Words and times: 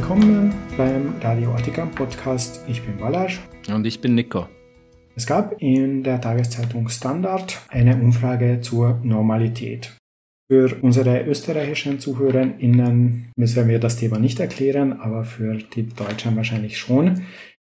willkommen 0.00 0.54
beim 0.78 1.12
Radio 1.20 1.52
Attica 1.52 1.84
Podcast. 1.84 2.64
Ich 2.66 2.80
bin 2.82 2.96
Balazs. 2.96 3.38
Und 3.68 3.86
ich 3.86 4.00
bin 4.00 4.14
Nico. 4.14 4.48
Es 5.14 5.26
gab 5.26 5.60
in 5.60 6.02
der 6.02 6.18
Tageszeitung 6.22 6.88
Standard 6.88 7.60
eine 7.68 7.96
Umfrage 7.96 8.62
zur 8.62 8.98
Normalität. 9.02 9.94
Für 10.50 10.74
unsere 10.80 11.24
österreichischen 11.24 12.00
ZuhörerInnen 12.00 13.30
müssen 13.36 13.68
wir 13.68 13.78
das 13.78 13.98
Thema 13.98 14.18
nicht 14.18 14.40
erklären, 14.40 14.98
aber 14.98 15.24
für 15.24 15.58
die 15.58 15.86
Deutschen 15.86 16.34
wahrscheinlich 16.34 16.78
schon. 16.78 17.26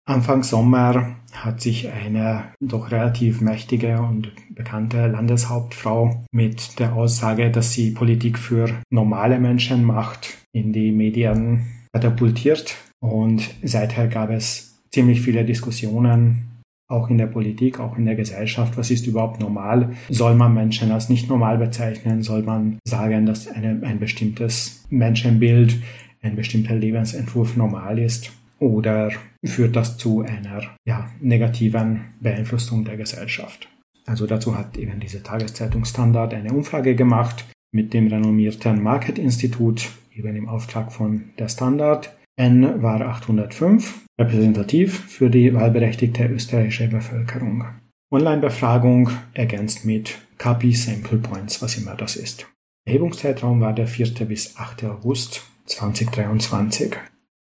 Anfang 0.08 0.42
Sommer 0.42 1.18
hat 1.32 1.62
sich 1.62 1.92
eine 1.92 2.54
doch 2.60 2.90
relativ 2.90 3.40
mächtige 3.40 4.02
und 4.02 4.32
bekannte 4.50 5.06
Landeshauptfrau 5.06 6.26
mit 6.32 6.80
der 6.80 6.94
Aussage, 6.96 7.52
dass 7.52 7.74
sie 7.74 7.92
Politik 7.92 8.40
für 8.40 8.68
normale 8.90 9.40
Menschen 9.40 9.84
macht, 9.84 10.40
in 10.54 10.74
die 10.74 10.92
Medien 10.92 11.68
katapultiert. 11.96 12.76
Und 13.00 13.50
seither 13.64 14.08
gab 14.08 14.30
es 14.30 14.82
ziemlich 14.92 15.22
viele 15.22 15.46
Diskussionen, 15.46 16.62
auch 16.90 17.10
in 17.10 17.18
der 17.18 17.28
Politik, 17.28 17.80
auch 17.80 17.98
in 17.98 18.06
der 18.06 18.16
Gesellschaft. 18.16 18.78
Was 18.78 18.92
ist 18.92 19.08
überhaupt 19.08 19.40
normal? 19.40 19.94
Soll 20.10 20.36
man 20.36 20.54
Menschen 20.54 20.92
als 20.92 21.08
nicht 21.10 21.30
normal 21.30 21.58
bezeichnen? 21.58 22.22
Soll 22.22 22.44
man 22.44 22.80
sagen, 22.86 23.26
dass 23.26 23.48
eine, 23.48 23.82
ein 23.84 24.00
bestimmtes 24.00 24.84
Menschenbild, 24.90 25.78
ein 26.22 26.36
bestimmter 26.36 26.76
Lebensentwurf 26.76 27.56
normal 27.56 27.98
ist? 27.98 28.32
Oder 28.60 29.12
führt 29.44 29.76
das 29.76 29.98
zu 29.98 30.22
einer 30.22 30.64
ja, 30.86 31.10
negativen 31.22 32.02
Beeinflussung 32.20 32.84
der 32.84 32.98
Gesellschaft? 32.98 33.70
Also 34.06 34.28
dazu 34.28 34.58
hat 34.58 34.78
eben 34.78 35.00
diese 35.00 35.24
Tageszeitung 35.24 35.86
Standard 35.86 36.34
eine 36.34 36.54
Umfrage 36.54 36.96
gemacht 36.96 37.46
mit 37.72 37.94
dem 37.94 38.08
renommierten 38.08 38.82
Market 38.84 39.18
Institut, 39.18 39.90
eben 40.16 40.36
im 40.36 40.50
Auftrag 40.50 40.92
von 40.92 41.32
der 41.38 41.50
Standard. 41.50 42.16
N 42.38 42.82
war 42.82 43.02
805, 43.02 44.06
repräsentativ 44.20 45.00
für 45.08 45.30
die 45.30 45.54
wahlberechtigte 45.54 46.26
österreichische 46.26 46.88
Bevölkerung. 46.88 47.66
Online-Befragung 48.12 49.10
ergänzt 49.34 49.86
mit 49.86 50.18
KP 50.38 50.72
Sample 50.72 51.18
Points, 51.18 51.62
was 51.62 51.78
immer 51.78 51.96
das 51.96 52.16
ist. 52.16 52.48
Erhebungszeitraum 52.86 53.62
war 53.62 53.74
der 53.74 53.88
4. 53.88 54.26
bis 54.26 54.58
8. 54.58 54.84
August 54.86 55.44
2023. 55.66 56.96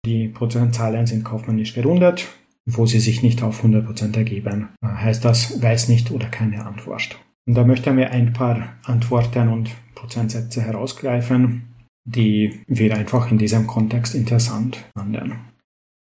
Die 0.06 0.28
Prozentzahlen 0.28 1.06
sind 1.06 1.24
kaufmännisch 1.24 1.74
gerundet, 1.74 2.26
wo 2.66 2.86
sie 2.86 3.00
sich 3.00 3.22
nicht 3.22 3.42
auf 3.42 3.64
100% 3.64 4.16
ergeben. 4.16 4.68
Heißt 4.82 5.24
das, 5.24 5.62
weiß 5.62 5.88
nicht 5.88 6.10
oder 6.10 6.28
keine 6.28 6.64
Antwort. 6.64 7.18
Und 7.46 7.54
da 7.54 7.64
möchten 7.64 7.96
wir 7.96 8.10
ein 8.10 8.32
paar 8.32 8.74
Antworten 8.84 9.48
und 9.48 9.70
Prozentsätze 9.94 10.62
herausgreifen, 10.62 11.73
die 12.04 12.60
wir 12.66 12.96
einfach 12.96 13.30
in 13.30 13.38
diesem 13.38 13.66
Kontext 13.66 14.14
interessant 14.14 14.84
fanden. 14.94 15.34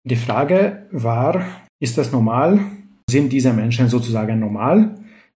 Die 0.04 0.16
Frage 0.16 0.86
war, 0.92 1.44
ist 1.80 1.98
das 1.98 2.12
normal? 2.12 2.60
Sind 3.08 3.32
diese 3.32 3.52
Menschen 3.52 3.88
sozusagen 3.88 4.38
normal? 4.38 4.94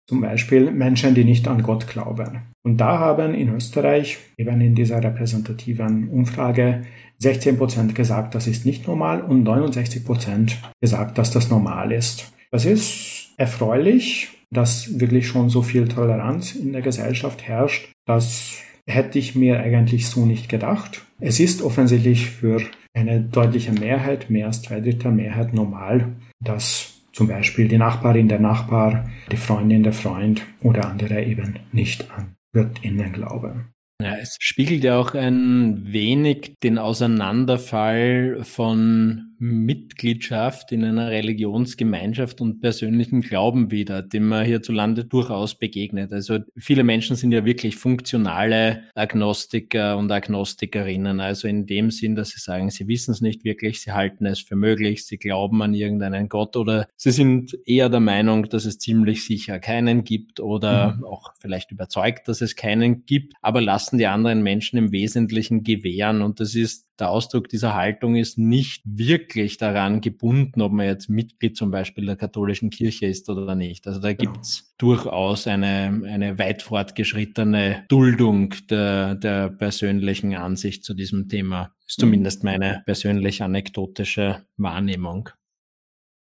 Zum 0.07 0.21
Beispiel 0.21 0.71
Menschen, 0.71 1.15
die 1.15 1.23
nicht 1.23 1.47
an 1.47 1.63
Gott 1.63 1.87
glauben. 1.87 2.41
Und 2.63 2.77
da 2.77 2.99
haben 2.99 3.33
in 3.33 3.49
Österreich, 3.49 4.19
eben 4.37 4.61
in 4.61 4.75
dieser 4.75 5.03
repräsentativen 5.03 6.09
Umfrage, 6.09 6.83
16 7.19 7.57
Prozent 7.57 7.95
gesagt, 7.95 8.35
das 8.35 8.47
ist 8.47 8.65
nicht 8.65 8.87
normal 8.87 9.21
und 9.21 9.43
69 9.43 10.05
Prozent 10.05 10.57
gesagt, 10.81 11.17
dass 11.17 11.31
das 11.31 11.49
normal 11.49 11.91
ist. 11.91 12.33
Das 12.51 12.65
ist 12.65 13.33
erfreulich, 13.37 14.29
dass 14.51 14.99
wirklich 14.99 15.27
schon 15.27 15.49
so 15.49 15.61
viel 15.61 15.87
Toleranz 15.87 16.53
in 16.53 16.73
der 16.73 16.81
Gesellschaft 16.81 17.41
herrscht. 17.43 17.91
Das 18.05 18.57
hätte 18.87 19.19
ich 19.19 19.35
mir 19.35 19.59
eigentlich 19.59 20.07
so 20.07 20.25
nicht 20.25 20.49
gedacht. 20.49 21.05
Es 21.19 21.39
ist 21.39 21.61
offensichtlich 21.61 22.29
für 22.29 22.61
eine 22.93 23.21
deutliche 23.21 23.71
Mehrheit, 23.71 24.29
mehr 24.29 24.47
als 24.47 24.61
zwei 24.61 24.79
Drittel 24.79 25.11
Mehrheit 25.11 25.53
normal, 25.53 26.13
dass 26.39 26.93
zum 27.11 27.27
Beispiel 27.27 27.67
die 27.67 27.77
Nachbarin, 27.77 28.27
der 28.27 28.39
Nachbar, 28.39 29.09
die 29.31 29.37
Freundin, 29.37 29.83
der 29.83 29.93
Freund 29.93 30.41
oder 30.61 30.89
andere 30.89 31.23
eben 31.23 31.59
nicht 31.71 32.11
an 32.11 32.35
Göttinnen 32.53 33.13
glauben. 33.13 33.69
Ja, 34.01 34.15
es 34.17 34.35
spiegelt 34.39 34.83
ja 34.83 34.97
auch 34.97 35.13
ein 35.13 35.83
wenig 35.85 36.55
den 36.61 36.77
Auseinanderfall 36.77 38.39
von 38.43 39.32
Mitgliedschaft 39.43 40.71
in 40.71 40.85
einer 40.85 41.09
Religionsgemeinschaft 41.09 42.39
und 42.39 42.61
persönlichen 42.61 43.19
Glauben 43.19 43.71
wider, 43.71 44.01
dem 44.01 44.29
man 44.29 44.45
hierzulande 44.45 45.03
durchaus 45.03 45.59
begegnet. 45.59 46.13
Also 46.13 46.39
viele 46.57 46.85
Menschen 46.85 47.17
sind 47.17 47.33
ja 47.33 47.43
wirklich 47.43 47.75
funktionale 47.75 48.83
Agnostiker 48.95 49.97
und 49.97 50.09
Agnostikerinnen. 50.09 51.19
Also 51.19 51.49
in 51.49 51.65
dem 51.65 51.91
Sinn, 51.91 52.15
dass 52.15 52.29
sie 52.29 52.39
sagen, 52.39 52.69
sie 52.69 52.87
wissen 52.87 53.11
es 53.11 53.19
nicht 53.19 53.43
wirklich, 53.43 53.81
sie 53.81 53.91
halten 53.91 54.25
es 54.25 54.39
für 54.39 54.55
möglich, 54.55 55.05
sie 55.05 55.17
glauben 55.17 55.61
an 55.61 55.73
irgendeinen 55.73 56.29
Gott 56.29 56.55
oder 56.55 56.87
sie 56.95 57.11
sind 57.11 57.57
eher 57.65 57.89
der 57.89 57.99
Meinung, 57.99 58.47
dass 58.47 58.63
es 58.63 58.79
ziemlich 58.79 59.25
sicher 59.25 59.59
keinen 59.59 60.05
gibt 60.05 60.39
oder 60.39 60.95
mhm. 60.95 61.03
auch 61.03 61.33
vielleicht 61.37 61.71
überzeugt, 61.71 62.29
dass 62.29 62.39
es 62.39 62.55
keinen 62.55 63.05
gibt, 63.05 63.33
aber 63.41 63.59
lassen 63.59 63.97
die 63.97 64.07
anderen 64.07 64.41
Menschen 64.41 64.77
im 64.77 64.93
Wesentlichen 64.93 65.63
gewähren. 65.63 66.21
Und 66.21 66.39
das 66.39 66.55
ist 66.55 66.87
der 66.99 67.09
Ausdruck 67.09 67.49
dieser 67.49 67.73
Haltung 67.73 68.15
ist 68.15 68.37
nicht 68.37 68.83
wirklich 68.85 69.57
daran 69.57 70.01
gebunden, 70.01 70.61
ob 70.61 70.71
man 70.71 70.85
jetzt 70.85 71.09
Mitglied 71.09 71.57
zum 71.57 71.71
Beispiel 71.71 72.05
der 72.05 72.15
katholischen 72.15 72.69
Kirche 72.69 73.07
ist 73.07 73.29
oder 73.29 73.55
nicht. 73.55 73.87
Also 73.87 73.99
da 73.99 74.13
gibt's 74.13 74.75
durchaus 74.77 75.47
eine, 75.47 76.01
eine 76.05 76.37
weit 76.37 76.61
fortgeschrittene 76.61 77.85
Duldung 77.89 78.53
der, 78.69 79.15
der 79.15 79.49
persönlichen 79.49 80.35
Ansicht 80.35 80.83
zu 80.83 80.93
diesem 80.93 81.29
Thema. 81.29 81.73
Ist 81.87 81.99
zumindest 81.99 82.43
meine 82.43 82.83
persönlich 82.85 83.41
anekdotische 83.41 84.45
Wahrnehmung. 84.57 85.29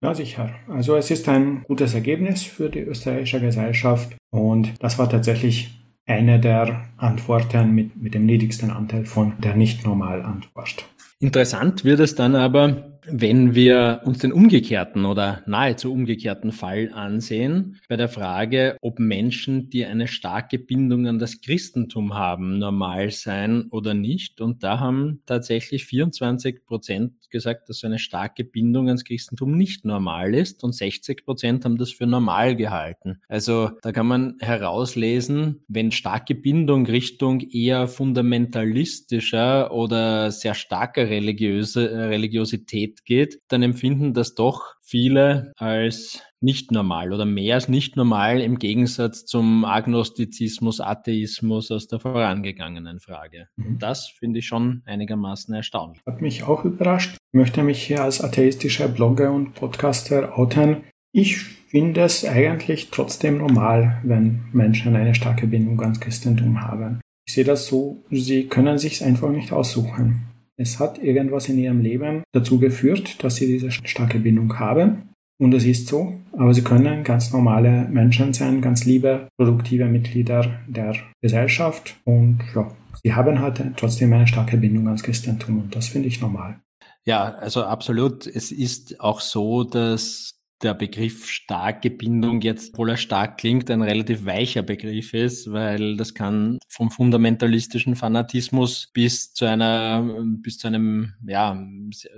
Ja, 0.02 0.14
sicher. 0.14 0.54
Also 0.68 0.96
es 0.96 1.10
ist 1.10 1.28
ein 1.28 1.62
gutes 1.62 1.94
Ergebnis 1.94 2.44
für 2.44 2.68
die 2.68 2.80
österreichische 2.80 3.40
Gesellschaft 3.40 4.16
und 4.30 4.74
das 4.80 4.98
war 4.98 5.10
tatsächlich 5.10 5.70
eine 6.08 6.40
der 6.40 6.84
Antworten 6.96 7.74
mit, 7.74 7.96
mit 7.96 8.14
dem 8.14 8.26
niedrigsten 8.26 8.70
Anteil 8.70 9.04
von 9.04 9.34
der 9.38 9.54
Nicht-Normal-Antwort. 9.54 10.84
Interessant 11.20 11.84
wird 11.84 12.00
es 12.00 12.14
dann 12.14 12.34
aber, 12.34 12.97
wenn 13.10 13.54
wir 13.54 14.02
uns 14.04 14.18
den 14.18 14.32
umgekehrten 14.32 15.04
oder 15.04 15.42
nahezu 15.46 15.92
umgekehrten 15.92 16.52
Fall 16.52 16.90
ansehen, 16.92 17.80
bei 17.88 17.96
der 17.96 18.08
Frage, 18.08 18.76
ob 18.80 18.98
Menschen, 18.98 19.70
die 19.70 19.84
eine 19.84 20.08
starke 20.08 20.58
Bindung 20.58 21.06
an 21.06 21.18
das 21.18 21.40
Christentum 21.40 22.14
haben, 22.14 22.58
normal 22.58 23.10
sein 23.10 23.66
oder 23.70 23.94
nicht. 23.94 24.40
Und 24.40 24.62
da 24.62 24.80
haben 24.80 25.22
tatsächlich 25.26 25.84
24 25.86 26.64
Prozent 26.64 27.12
gesagt, 27.30 27.68
dass 27.68 27.84
eine 27.84 27.98
starke 27.98 28.44
Bindung 28.44 28.86
ans 28.86 29.04
Christentum 29.04 29.56
nicht 29.56 29.84
normal 29.84 30.34
ist 30.34 30.64
und 30.64 30.74
60 30.74 31.24
Prozent 31.24 31.64
haben 31.64 31.76
das 31.76 31.92
für 31.92 32.06
normal 32.06 32.56
gehalten. 32.56 33.20
Also 33.28 33.70
da 33.82 33.92
kann 33.92 34.06
man 34.06 34.36
herauslesen, 34.40 35.60
wenn 35.68 35.92
starke 35.92 36.34
Bindung 36.34 36.86
Richtung 36.86 37.40
eher 37.40 37.88
fundamentalistischer 37.88 39.72
oder 39.72 40.30
sehr 40.30 40.54
starker 40.54 41.08
religiöse 41.08 42.08
Religiosität 42.08 42.97
geht, 43.04 43.40
dann 43.48 43.62
empfinden 43.62 44.14
das 44.14 44.34
doch 44.34 44.74
viele 44.80 45.52
als 45.56 46.22
nicht 46.40 46.70
normal 46.70 47.12
oder 47.12 47.24
mehr 47.24 47.56
als 47.56 47.68
nicht 47.68 47.96
normal 47.96 48.40
im 48.40 48.58
Gegensatz 48.58 49.24
zum 49.24 49.64
Agnostizismus, 49.64 50.80
Atheismus 50.80 51.70
aus 51.70 51.88
der 51.88 52.00
vorangegangenen 52.00 53.00
Frage. 53.00 53.48
Mhm. 53.56 53.78
Das 53.78 54.08
finde 54.08 54.38
ich 54.38 54.46
schon 54.46 54.82
einigermaßen 54.86 55.52
erstaunlich. 55.54 56.00
Hat 56.06 56.20
mich 56.20 56.44
auch 56.44 56.64
überrascht. 56.64 57.16
Ich 57.32 57.38
möchte 57.38 57.62
mich 57.62 57.82
hier 57.82 58.02
als 58.02 58.20
atheistischer 58.20 58.88
Blogger 58.88 59.32
und 59.32 59.54
Podcaster 59.54 60.38
outen. 60.38 60.78
Ich 61.12 61.38
finde 61.38 62.02
es 62.02 62.24
eigentlich 62.24 62.90
trotzdem 62.90 63.38
normal, 63.38 64.00
wenn 64.04 64.44
Menschen 64.52 64.94
eine 64.94 65.14
starke 65.14 65.46
Bindung 65.46 65.80
ans 65.80 66.00
Christentum 66.00 66.62
haben. 66.62 67.00
Ich 67.26 67.34
sehe 67.34 67.44
das 67.44 67.66
so, 67.66 68.04
sie 68.10 68.46
können 68.46 68.78
sich 68.78 69.04
einfach 69.04 69.30
nicht 69.30 69.52
aussuchen. 69.52 70.27
Es 70.60 70.80
hat 70.80 70.98
irgendwas 70.98 71.48
in 71.48 71.56
ihrem 71.56 71.80
Leben 71.80 72.24
dazu 72.32 72.58
geführt, 72.58 73.22
dass 73.22 73.36
sie 73.36 73.46
diese 73.46 73.70
starke 73.70 74.18
Bindung 74.18 74.58
haben. 74.58 75.10
Und 75.40 75.54
es 75.54 75.64
ist 75.64 75.86
so. 75.86 76.14
Aber 76.32 76.52
sie 76.52 76.62
können 76.62 77.04
ganz 77.04 77.32
normale 77.32 77.86
Menschen 77.88 78.32
sein, 78.32 78.60
ganz 78.60 78.84
liebe, 78.84 79.28
produktive 79.38 79.84
Mitglieder 79.84 80.58
der 80.66 80.96
Gesellschaft. 81.22 81.96
Und 82.04 82.40
ja, 82.56 82.72
sie 83.04 83.14
haben 83.14 83.40
halt 83.40 83.62
trotzdem 83.76 84.12
eine 84.12 84.26
starke 84.26 84.56
Bindung 84.56 84.86
ans 84.88 85.04
Christentum. 85.04 85.60
Und 85.60 85.76
das 85.76 85.86
finde 85.86 86.08
ich 86.08 86.20
normal. 86.20 86.58
Ja, 87.04 87.34
also 87.34 87.62
absolut. 87.62 88.26
Es 88.26 88.50
ist 88.50 89.00
auch 89.00 89.20
so, 89.20 89.62
dass 89.62 90.37
der 90.62 90.74
Begriff 90.74 91.26
starke 91.26 91.90
Bindung 91.90 92.40
jetzt, 92.40 92.74
obwohl 92.74 92.90
er 92.90 92.96
stark 92.96 93.38
klingt, 93.38 93.70
ein 93.70 93.82
relativ 93.82 94.24
weicher 94.24 94.62
Begriff 94.62 95.14
ist, 95.14 95.52
weil 95.52 95.96
das 95.96 96.14
kann 96.14 96.58
vom 96.68 96.90
fundamentalistischen 96.90 97.94
Fanatismus 97.94 98.90
bis 98.92 99.32
zu 99.34 99.44
einer, 99.44 100.24
bis 100.42 100.58
zu 100.58 100.66
einem, 100.66 101.14
ja, 101.26 101.64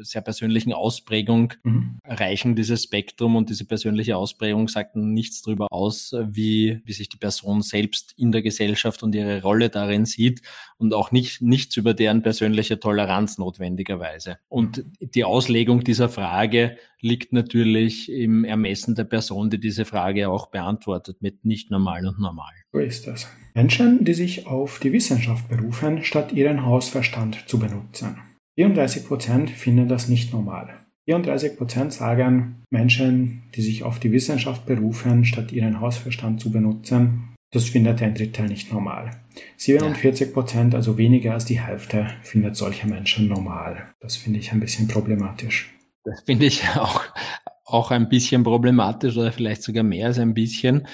sehr 0.01 0.23
persönlichen 0.23 0.73
Ausprägung 0.73 1.53
mhm. 1.63 1.99
reichen, 2.05 2.57
dieses 2.57 2.85
Spektrum 2.85 3.37
und 3.37 3.51
diese 3.51 3.67
persönliche 3.67 4.17
Ausprägung 4.17 4.69
sagt 4.69 4.97
nichts 4.97 5.43
darüber 5.43 5.69
aus, 5.71 6.15
wie, 6.23 6.81
wie 6.85 6.93
sich 6.93 7.09
die 7.09 7.19
Person 7.19 7.63
selbst 7.63 8.15
in 8.17 8.33
der 8.33 8.43
Gesellschaft 8.43 9.03
und 9.03 9.15
ihre 9.15 9.43
Rolle 9.43 9.69
darin 9.69 10.07
sieht 10.07 10.41
und 10.79 10.95
auch 10.95 11.13
nicht, 11.13 11.43
nichts 11.43 11.77
über 11.77 11.93
deren 11.95 12.23
persönliche 12.23 12.81
Toleranz 12.81 13.39
notwendigerweise. 13.39 14.39
Und 14.49 14.85
die 15.01 15.25
Auslegung 15.25 15.85
dieser 15.85 16.09
Frage 16.09 16.79
liegt 17.03 17.33
natürlich 17.33 18.11
im 18.11 18.45
Ermessen 18.45 18.95
der 18.95 19.05
Person, 19.05 19.51
die 19.51 19.61
diese 19.61 19.85
Frage 19.85 20.29
auch 20.29 20.51
beantwortet, 20.51 21.21
mit 21.21 21.45
nicht 21.45 21.71
normal 21.71 22.07
und 22.07 22.19
normal. 22.19 22.53
So 22.73 22.79
ist 22.79 23.07
das. 23.07 23.29
Menschen, 23.55 24.05
die 24.05 24.15
sich 24.15 24.47
auf 24.47 24.79
die 24.79 24.93
Wissenschaft 24.93 25.49
berufen, 25.49 26.05
statt 26.05 26.33
ihren 26.33 26.65
Hausverstand 26.65 27.49
zu 27.49 27.59
benutzen. 27.59 28.19
34 28.57 29.07
Prozent 29.07 29.51
finden 29.51 29.89
das 29.89 30.09
nicht 30.09 30.33
normal. 30.33 30.81
34 31.07 31.57
Prozent 31.57 31.93
sagen, 31.93 32.63
Menschen, 32.71 33.43
die 33.55 33.63
sich 33.63 33.83
auf 33.83 33.99
die 33.99 34.13
Wissenschaft 34.13 34.67
berufen, 34.67 35.25
statt 35.25 35.51
ihren 35.51 35.81
Hausverstand 35.81 36.41
zu 36.41 36.53
benutzen, 36.53 37.35
das 37.53 37.65
findet 37.65 38.01
ein 38.01 38.15
Drittel 38.15 38.47
nicht 38.47 38.73
normal. 38.73 39.11
47 39.57 40.33
Prozent, 40.33 40.75
also 40.75 40.99
weniger 40.99 41.35
als 41.35 41.47
die 41.47 41.61
Hälfte, 41.61 42.07
findet 42.23 42.55
solche 42.55 42.87
Menschen 42.87 43.29
normal. 43.29 43.93
Das 44.01 44.17
finde 44.17 44.39
ich 44.39 44.53
ein 44.53 44.61
bisschen 44.61 44.87
problematisch. 44.87 45.75
Das 46.05 46.23
finde 46.23 46.47
ich 46.47 46.63
auch, 46.77 47.03
auch 47.65 47.91
ein 47.91 48.09
bisschen 48.09 48.43
problematisch 48.43 49.17
oder 49.17 49.33
vielleicht 49.33 49.63
sogar 49.63 49.83
mehr 49.83 50.09
als 50.09 50.19
ein 50.19 50.35
bisschen. 50.35 50.87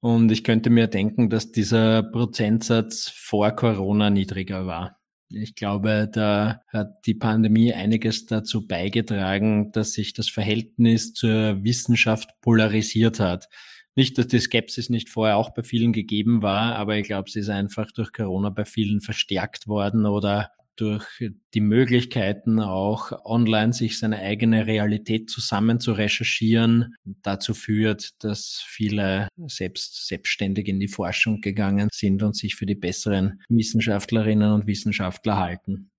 Und 0.00 0.30
ich 0.30 0.44
könnte 0.44 0.68
mir 0.68 0.86
denken, 0.86 1.30
dass 1.30 1.50
dieser 1.50 2.02
Prozentsatz 2.02 3.08
vor 3.08 3.52
Corona 3.52 4.10
niedriger 4.10 4.66
war. 4.66 4.98
Ich 5.30 5.54
glaube, 5.54 6.08
da 6.12 6.60
hat 6.68 7.06
die 7.06 7.14
Pandemie 7.14 7.72
einiges 7.72 8.26
dazu 8.26 8.66
beigetragen, 8.66 9.72
dass 9.72 9.92
sich 9.92 10.12
das 10.12 10.28
Verhältnis 10.28 11.14
zur 11.14 11.64
Wissenschaft 11.64 12.30
polarisiert 12.42 13.18
hat. 13.18 13.48
Nicht, 13.96 14.18
dass 14.18 14.28
die 14.28 14.40
Skepsis 14.40 14.90
nicht 14.90 15.08
vorher 15.08 15.36
auch 15.36 15.54
bei 15.54 15.62
vielen 15.62 15.92
gegeben 15.92 16.42
war, 16.42 16.76
aber 16.76 16.96
ich 16.96 17.06
glaube, 17.06 17.30
sie 17.30 17.40
ist 17.40 17.48
einfach 17.48 17.90
durch 17.92 18.12
Corona 18.12 18.50
bei 18.50 18.64
vielen 18.64 19.00
verstärkt 19.00 19.66
worden 19.66 20.04
oder 20.04 20.50
durch 20.76 21.06
die 21.54 21.60
Möglichkeiten 21.60 22.60
auch 22.60 23.12
online 23.24 23.72
sich 23.72 23.98
seine 23.98 24.18
eigene 24.18 24.66
Realität 24.66 25.30
zusammen 25.30 25.80
zu 25.80 25.92
recherchieren 25.92 26.94
dazu 27.22 27.54
führt, 27.54 28.22
dass 28.22 28.62
viele 28.66 29.28
selbst 29.46 30.06
selbstständig 30.06 30.68
in 30.68 30.80
die 30.80 30.88
Forschung 30.88 31.40
gegangen 31.40 31.88
sind 31.92 32.22
und 32.22 32.36
sich 32.36 32.56
für 32.56 32.66
die 32.66 32.74
besseren 32.74 33.42
Wissenschaftlerinnen 33.48 34.52
und 34.52 34.66
Wissenschaftler 34.66 35.38
halten. 35.38 35.90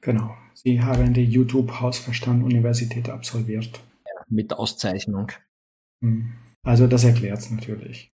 Genau. 0.00 0.36
Sie 0.54 0.80
haben 0.80 1.12
die 1.14 1.24
YouTube 1.24 1.80
Hausverstand 1.80 2.44
Universität 2.44 3.08
absolviert. 3.08 3.80
Ja, 4.06 4.24
mit 4.28 4.52
Auszeichnung. 4.52 5.32
Hm. 6.02 6.34
Also 6.62 6.86
das 6.86 7.04
erklärt 7.04 7.38
es 7.38 7.50
natürlich. 7.50 8.13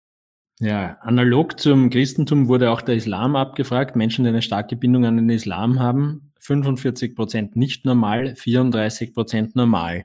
Ja, 0.62 0.98
analog 1.00 1.58
zum 1.58 1.88
Christentum 1.88 2.46
wurde 2.48 2.70
auch 2.70 2.82
der 2.82 2.94
Islam 2.94 3.34
abgefragt. 3.34 3.96
Menschen, 3.96 4.24
die 4.24 4.28
eine 4.28 4.42
starke 4.42 4.76
Bindung 4.76 5.06
an 5.06 5.16
den 5.16 5.30
Islam 5.30 5.80
haben, 5.80 6.32
45 6.40 7.14
Prozent 7.14 7.56
nicht 7.56 7.86
normal, 7.86 8.36
34 8.36 9.14
Prozent 9.14 9.56
normal. 9.56 10.04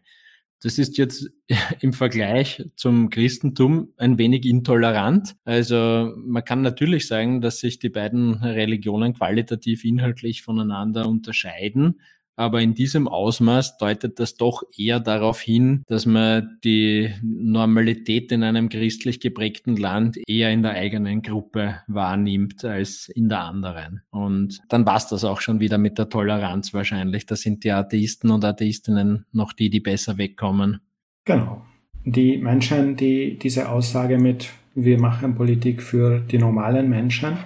Das 0.62 0.78
ist 0.78 0.98
jetzt 0.98 1.30
im 1.82 1.92
Vergleich 1.92 2.64
zum 2.78 3.10
Christentum 3.10 3.90
ein 3.98 4.18
wenig 4.18 4.46
intolerant. 4.46 5.36
Also 5.44 6.14
man 6.16 6.46
kann 6.46 6.62
natürlich 6.62 7.06
sagen, 7.06 7.42
dass 7.42 7.60
sich 7.60 7.78
die 7.80 7.90
beiden 7.90 8.36
Religionen 8.36 9.14
qualitativ 9.14 9.84
inhaltlich 9.84 10.42
voneinander 10.42 11.06
unterscheiden. 11.06 12.00
Aber 12.36 12.62
in 12.62 12.74
diesem 12.74 13.08
Ausmaß 13.08 13.78
deutet 13.78 14.20
das 14.20 14.36
doch 14.36 14.64
eher 14.78 15.00
darauf 15.00 15.40
hin, 15.40 15.84
dass 15.88 16.06
man 16.06 16.58
die 16.64 17.14
Normalität 17.22 18.32
in 18.32 18.44
einem 18.44 18.70
christlich 18.70 19.20
geprägten 19.20 19.78
Land 19.78 20.18
eher 20.28 20.52
in 20.52 20.62
der 20.62 20.74
eigenen 20.74 21.22
Gruppe 21.22 21.78
wahrnimmt 21.88 22.66
als 22.66 23.10
in 23.10 23.30
der 23.30 23.42
anderen. 23.42 24.02
Und 24.10 24.60
dann 24.70 24.86
war's 24.86 25.08
das 25.08 25.24
auch 25.24 25.40
schon 25.40 25.60
wieder 25.60 25.78
mit 25.78 25.98
der 25.98 26.10
Toleranz 26.10 26.74
wahrscheinlich. 26.74 27.26
Da 27.26 27.36
sind 27.36 27.64
die 27.64 27.72
Atheisten 27.72 28.32
und 28.32 28.44
Atheistinnen 28.44 29.26
noch 29.32 29.54
die, 29.54 29.70
die 29.70 29.80
besser 29.80 30.18
wegkommen. 30.18 30.82
Genau. 31.24 31.66
Die 32.04 32.38
Menschen, 32.38 32.96
die 32.96 33.40
diese 33.40 33.70
Aussage 33.70 34.20
mit 34.20 34.50
wir 34.76 35.00
machen 35.00 35.36
Politik 35.36 35.82
für 35.82 36.20
die 36.20 36.38
normalen 36.38 36.90
Menschen, 36.90 37.38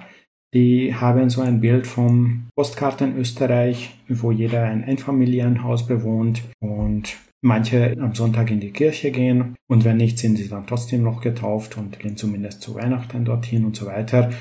die 0.54 0.96
haben 0.96 1.30
so 1.30 1.42
ein 1.42 1.62
Bild 1.62 1.86
vom 1.86 2.48
Postkarten 2.56 3.18
Österreich, 3.18 3.96
wo 4.08 4.32
jeder 4.32 4.64
ein 4.64 4.84
Einfamilienhaus 4.84 5.86
bewohnt 5.86 6.44
und 6.60 7.18
manche 7.42 7.96
am 8.00 8.16
Sonntag 8.16 8.52
in 8.52 8.60
die 8.60 8.72
Kirche 8.72 9.12
gehen 9.12 9.56
und 9.68 9.86
wenn 9.86 9.98
nicht, 9.98 10.18
sind 10.18 10.38
sie 10.38 10.50
dann 10.50 10.68
trotzdem 10.68 11.04
noch 11.04 11.22
getauft 11.22 11.78
und 11.78 12.00
gehen 12.00 12.18
zumindest 12.18 12.62
zu 12.62 12.76
Weihnachten 12.76 13.26
dorthin 13.26 13.66
und 13.66 13.76
so 13.76 13.86
weiter. 13.86 14.32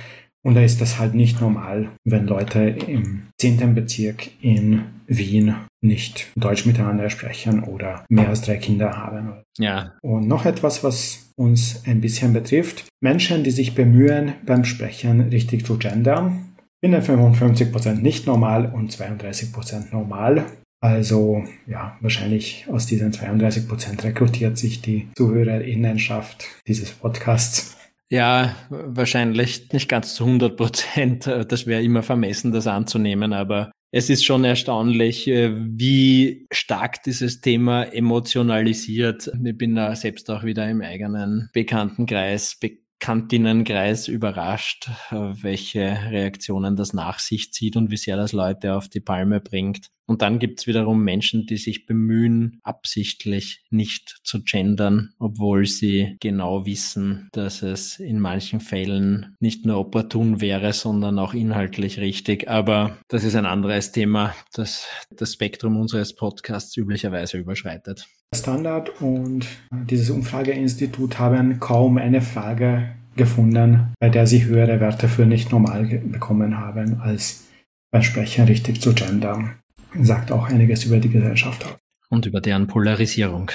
Und 0.43 0.55
da 0.55 0.62
ist 0.62 0.81
das 0.81 0.99
halt 0.99 1.14
nicht 1.14 1.40
normal, 1.40 1.90
wenn 2.05 2.26
Leute 2.26 2.61
im 2.61 3.25
10. 3.38 3.75
Bezirk 3.75 4.31
in 4.40 4.84
Wien 5.06 5.54
nicht 5.80 6.28
Deutsch 6.36 6.66
miteinander 6.66 7.10
sprechen 7.10 7.62
oder 7.62 8.04
mehr 8.08 8.28
als 8.28 8.42
drei 8.42 8.56
Kinder 8.56 8.96
haben. 8.96 9.42
Ja. 9.58 9.92
Und 10.02 10.26
noch 10.26 10.44
etwas, 10.44 10.82
was 10.82 11.32
uns 11.36 11.82
ein 11.86 12.00
bisschen 12.00 12.32
betrifft. 12.32 12.86
Menschen, 13.00 13.44
die 13.44 13.50
sich 13.50 13.75
bemühen, 13.75 14.34
beim 14.44 14.64
Sprechen 14.64 15.20
richtig 15.20 15.64
zu 15.64 15.78
gendern, 15.78 16.54
finden 16.80 17.00
55% 17.00 17.94
nicht 18.00 18.26
normal 18.26 18.72
und 18.75 18.92
32% 18.92 19.92
normal. 19.92 20.46
Also 20.80 21.44
ja, 21.66 21.96
wahrscheinlich 22.00 22.66
aus 22.70 22.86
diesen 22.86 23.12
32% 23.12 24.04
rekrutiert 24.04 24.58
sich 24.58 24.80
die 24.80 25.08
Zuhörerinnenschaft 25.16 26.44
dieses 26.66 26.90
Podcasts 26.92 27.76
ja, 28.10 28.54
wahrscheinlich 28.70 29.70
nicht 29.72 29.88
ganz 29.88 30.14
zu 30.14 30.25
100 30.25 30.56
Prozent. 30.56 31.26
Das 31.26 31.66
wäre 31.66 31.82
immer 31.82 32.02
vermessen, 32.02 32.52
das 32.52 32.66
anzunehmen, 32.66 33.34
aber 33.34 33.70
es 33.90 34.11
ist 34.11 34.25
schon 34.25 34.44
erstaunlich, 34.44 35.26
äh, 35.29 35.50
wie 35.55 36.46
stark 36.52 37.02
dieses 37.02 37.40
Thema 37.40 37.85
emotionalisiert. 37.85 39.31
Ich 39.44 39.56
bin 39.56 39.75
da 39.75 39.94
selbst 39.96 40.31
auch 40.31 40.44
wieder 40.44 40.69
im 40.69 40.82
eigenen 40.82 41.49
Bekanntenkreis, 41.52 42.58
Bekanntinnenkreis 42.61 44.08
überrascht, 44.08 44.90
äh, 45.11 45.14
welche 45.14 45.99
Reaktionen 46.11 46.76
das 46.76 46.93
nach 46.93 47.19
sich 47.19 47.52
zieht 47.52 47.76
und 47.76 47.90
wie 47.90 47.96
sehr 47.96 48.17
das 48.17 48.32
Leute 48.32 48.75
auf 48.75 48.88
die 48.88 49.00
Palme 49.00 49.40
bringt. 49.40 49.88
Und 50.08 50.22
dann 50.22 50.38
gibt's 50.38 50.66
wiederum 50.66 51.05
Menschen, 51.05 51.44
die 51.44 51.58
sich 51.58 51.84
bemühen, 51.84 52.60
absichtlich 52.62 53.62
nicht 53.69 54.20
zu 54.25 54.43
gendern, 54.43 55.10
obwohl 55.19 55.66
sie 55.66 56.16
genau 56.19 56.64
wissen, 56.64 57.28
dass 57.32 57.60
es 57.60 57.99
in 58.00 58.19
manchen 58.19 58.60
Fällen 58.60 59.37
nicht 59.38 59.66
nur 59.66 59.76
opportun 59.76 60.40
wäre, 60.40 60.72
sondern 60.72 61.19
auch 61.19 61.34
inhaltlich 61.34 62.00
richtig. 62.00 62.49
Aber 62.49 62.97
das 63.09 63.23
ist 63.23 63.37
ein 63.37 63.44
anderes 63.44 63.92
Thema, 63.92 64.35
das 64.54 64.87
das 65.14 65.35
Spektrum 65.35 65.76
unseres 65.76 66.14
Podcasts 66.14 66.75
üblicherweise 66.78 67.37
überschreitet. 67.37 68.06
Standard 68.35 69.02
und 69.02 69.47
dieses 69.90 70.09
Umfrageinstitut 70.09 71.18
haben 71.18 71.61
kaum 71.61 71.99
eine 71.99 72.23
Frage 72.23 72.94
gefunden, 73.14 73.92
bei 74.00 74.09
der 74.09 74.26
sie 74.26 74.44
höhere 74.44 74.80
Werte 74.80 75.06
für 75.06 75.26
nicht 75.26 75.52
normal 75.52 75.85
bekommen 75.85 76.56
haben, 76.56 76.99
als 77.00 77.47
beim 77.90 78.02
Sprechen 78.02 78.47
richtig 78.47 78.80
zu 78.80 78.94
gendern 78.94 79.59
sagt 80.00 80.33
auch 80.33 80.49
einiges 80.49 80.85
über 80.85 80.99
die 80.99 81.09
Gesellschaft 81.09 81.64
aus. 81.64 81.76
Und 82.11 82.26
über 82.26 82.40
deren 82.40 82.66
Polarisierung. 82.66 83.50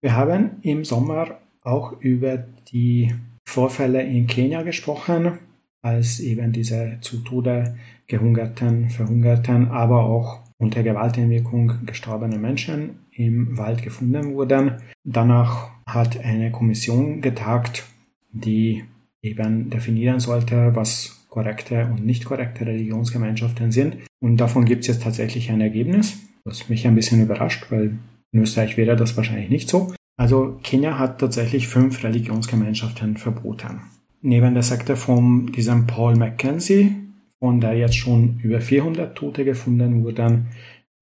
Wir 0.00 0.14
haben 0.14 0.58
im 0.62 0.84
Sommer 0.84 1.38
auch 1.62 2.00
über 2.00 2.38
die 2.70 3.14
Vorfälle 3.44 4.02
in 4.02 4.26
Kenia 4.26 4.62
gesprochen, 4.62 5.38
als 5.82 6.20
eben 6.20 6.52
diese 6.52 6.98
zu 7.00 7.18
Tode 7.18 7.76
gehungerten, 8.06 8.90
verhungerten, 8.90 9.68
aber 9.68 10.04
auch 10.04 10.40
unter 10.58 10.82
Gewalteinwirkung 10.82 11.84
gestorbene 11.86 12.38
Menschen 12.38 13.06
im 13.12 13.56
Wald 13.58 13.82
gefunden 13.82 14.34
wurden. 14.34 14.76
Danach 15.04 15.70
hat 15.86 16.18
eine 16.18 16.50
Kommission 16.50 17.20
getagt, 17.20 17.84
die 18.32 18.84
eben 19.22 19.70
definieren 19.70 20.20
sollte, 20.20 20.74
was 20.74 21.15
korrekte 21.36 21.84
und 21.84 22.06
nicht 22.06 22.24
korrekte 22.24 22.66
Religionsgemeinschaften 22.66 23.70
sind. 23.70 23.98
Und 24.20 24.38
davon 24.38 24.64
gibt 24.64 24.80
es 24.80 24.86
jetzt 24.86 25.02
tatsächlich 25.02 25.50
ein 25.50 25.60
Ergebnis, 25.60 26.18
was 26.44 26.70
mich 26.70 26.86
ein 26.86 26.94
bisschen 26.94 27.22
überrascht, 27.22 27.66
weil 27.68 27.98
in 28.32 28.40
Österreich 28.40 28.78
wäre 28.78 28.96
das 28.96 29.18
wahrscheinlich 29.18 29.50
nicht 29.50 29.68
so. 29.68 29.92
Also 30.16 30.58
Kenia 30.62 30.98
hat 30.98 31.20
tatsächlich 31.20 31.68
fünf 31.68 32.02
Religionsgemeinschaften 32.02 33.18
verboten. 33.18 33.82
Neben 34.22 34.54
der 34.54 34.62
Sekte 34.62 34.96
von 34.96 35.52
diesem 35.52 35.86
Paul 35.86 36.16
Mackenzie, 36.16 36.96
von 37.38 37.60
der 37.60 37.74
jetzt 37.74 37.96
schon 37.96 38.40
über 38.42 38.62
400 38.62 39.14
Tote 39.14 39.44
gefunden 39.44 40.02
wurden, 40.02 40.46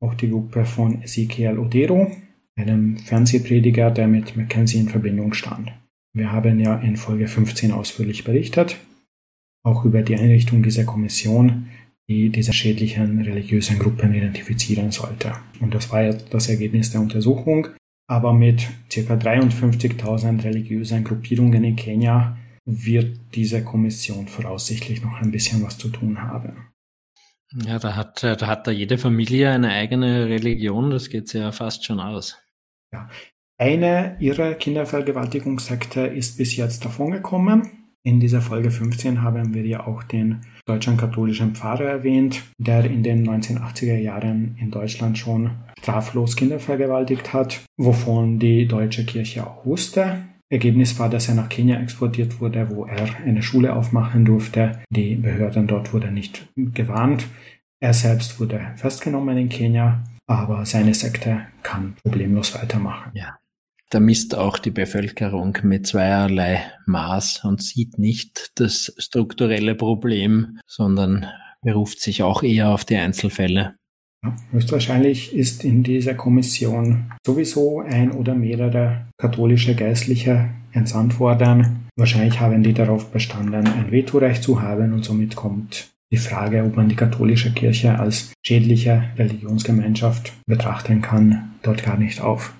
auch 0.01 0.15
die 0.15 0.31
Gruppe 0.31 0.65
von 0.65 1.01
Ezekiel 1.01 1.61
Odero, 1.61 2.11
einem 2.57 2.99
Fernsehprediger, 2.99 3.93
der 3.93 4.09
mit 4.09 4.37
Mackenzie 4.37 4.81
in 4.81 4.89
Verbindung 4.89 5.33
stand. 5.33 5.71
Wir 6.13 6.33
haben 6.33 6.59
ja 6.59 6.75
in 6.81 6.97
Folge 6.97 7.29
15 7.29 7.71
ausführlich 7.71 8.25
berichtet, 8.25 8.77
auch 9.65 9.85
über 9.85 10.03
die 10.03 10.17
Einrichtung 10.17 10.63
dieser 10.63 10.85
Kommission, 10.85 11.69
die 12.09 12.29
diese 12.29 12.53
schädlichen 12.53 13.23
religiösen 13.23 13.79
Gruppen 13.79 14.15
identifizieren 14.15 14.91
sollte. 14.91 15.33
Und 15.61 15.75
das 15.75 15.91
war 15.91 16.03
jetzt 16.03 16.33
das 16.33 16.49
Ergebnis 16.49 16.91
der 16.91 17.01
Untersuchung. 17.01 17.69
Aber 18.07 18.35
mit 18.35 18.69
ca. 18.91 19.15
53.000 19.15 20.45
religiösen 20.45 21.03
Gruppierungen 21.03 21.65
in 21.65 21.77
Kenia 21.77 22.37
wird 22.67 23.19
diese 23.35 23.65
Kommission 23.65 24.29
voraussichtlich 24.29 25.03
noch 25.03 25.21
ein 25.21 25.31
bisschen 25.31 25.63
was 25.63 25.79
zu 25.79 25.89
tun 25.89 26.21
haben. 26.21 26.69
Ja, 27.65 27.79
da 27.79 27.95
hat, 27.95 28.23
da 28.23 28.47
hat 28.47 28.67
da 28.67 28.71
jede 28.71 28.99
Familie 28.99 29.51
eine 29.51 29.71
eigene 29.71 30.27
Religion, 30.29 30.91
das 30.91 31.09
geht 31.09 31.33
ja 31.33 31.53
fast 31.53 31.85
schon 31.85 32.01
aus. 32.01 32.37
Ja. 32.93 33.09
Eine 33.57 34.17
ihrer 34.19 34.55
Kindervergewaltigungssekte 34.55 36.01
ist 36.01 36.37
bis 36.37 36.57
jetzt 36.57 36.85
davongekommen. 36.85 37.84
In 38.07 38.21
dieser 38.21 38.43
Folge 38.43 38.71
15 38.71 39.23
haben 39.23 39.55
wir 39.55 39.65
ja 39.65 39.87
auch 39.87 40.03
den 40.03 40.43
deutschen 40.67 40.99
katholischen 40.99 41.55
Pfarrer 41.55 41.85
erwähnt, 41.85 42.43
der 42.59 42.85
in 42.85 43.03
den 43.03 43.27
1980er 43.27 43.97
Jahren 43.97 44.57
in 44.61 44.71
Deutschland 44.71 45.17
schon 45.17 45.53
straflos 45.79 46.37
Kinder 46.37 46.61
vergewaltigt 46.61 47.33
hat, 47.33 47.65
wovon 47.79 48.39
die 48.39 48.69
deutsche 48.69 49.07
Kirche 49.07 49.47
auch 49.47 49.65
wusste. 49.65 50.19
Ergebnis 50.51 50.99
war, 50.99 51.09
dass 51.09 51.29
er 51.29 51.35
nach 51.35 51.49
Kenia 51.49 51.81
exportiert 51.81 52.41
wurde, 52.41 52.69
wo 52.69 52.85
er 52.85 53.09
eine 53.25 53.43
Schule 53.43 53.75
aufmachen 53.75 54.27
durfte. 54.27 54.81
Die 54.91 55.15
Behörden 55.15 55.67
dort 55.67 55.95
wurden 55.95 56.13
nicht 56.13 56.47
gewarnt. 56.57 57.27
Er 57.81 57.95
selbst 57.95 58.39
wurde 58.39 58.73
festgenommen 58.77 59.39
in 59.39 59.49
Kenia, 59.49 60.05
aber 60.27 60.67
seine 60.67 60.93
Sekte 60.93 61.47
kann 61.63 61.95
problemlos 62.03 62.55
weitermachen. 62.55 63.13
Ja. 63.15 63.39
Da 63.95 64.01
misst 64.01 64.35
auch 64.35 64.59
die 64.59 64.73
Bevölkerung 64.73 65.57
mit 65.63 65.87
zweierlei 65.87 66.65
Maß 66.85 67.45
und 67.45 67.63
sieht 67.63 67.97
nicht 67.97 68.51
das 68.57 68.93
strukturelle 68.99 69.77
Problem, 69.77 70.59
sondern 70.67 71.27
beruft 71.63 72.01
sich 72.01 72.25
auch 72.25 72.43
eher 72.43 72.71
auf 72.71 72.85
die 72.85 72.97
Einzelfälle. 72.97 73.77
Ja, 74.25 74.35
höchstwahrscheinlich 74.51 75.33
ist 75.33 75.63
in 75.63 75.85
dieser 75.85 76.15
Kommission 76.15 77.13
sowieso 77.25 77.83
ein 77.83 78.11
oder 78.11 78.35
mehrere 78.35 79.07
katholische 79.17 79.77
Geistliche 79.77 80.51
entsandt 80.73 81.21
worden. 81.21 81.87
Wahrscheinlich 81.95 82.41
haben 82.41 82.65
die 82.65 82.75
darauf 82.75 83.13
bestanden, 83.13 83.65
ein 83.65 83.93
Vetorecht 83.93 84.43
zu 84.43 84.61
haben 84.61 84.93
und 84.93 85.05
somit 85.05 85.37
kommt 85.37 85.91
die 86.11 86.17
Frage, 86.17 86.65
ob 86.65 86.75
man 86.75 86.89
die 86.89 86.97
katholische 86.97 87.53
Kirche 87.53 87.97
als 87.97 88.33
schädliche 88.45 89.05
Religionsgemeinschaft 89.17 90.33
betrachten 90.47 91.01
kann, 91.01 91.53
dort 91.63 91.85
gar 91.85 91.97
nicht 91.97 92.21
auf. 92.21 92.55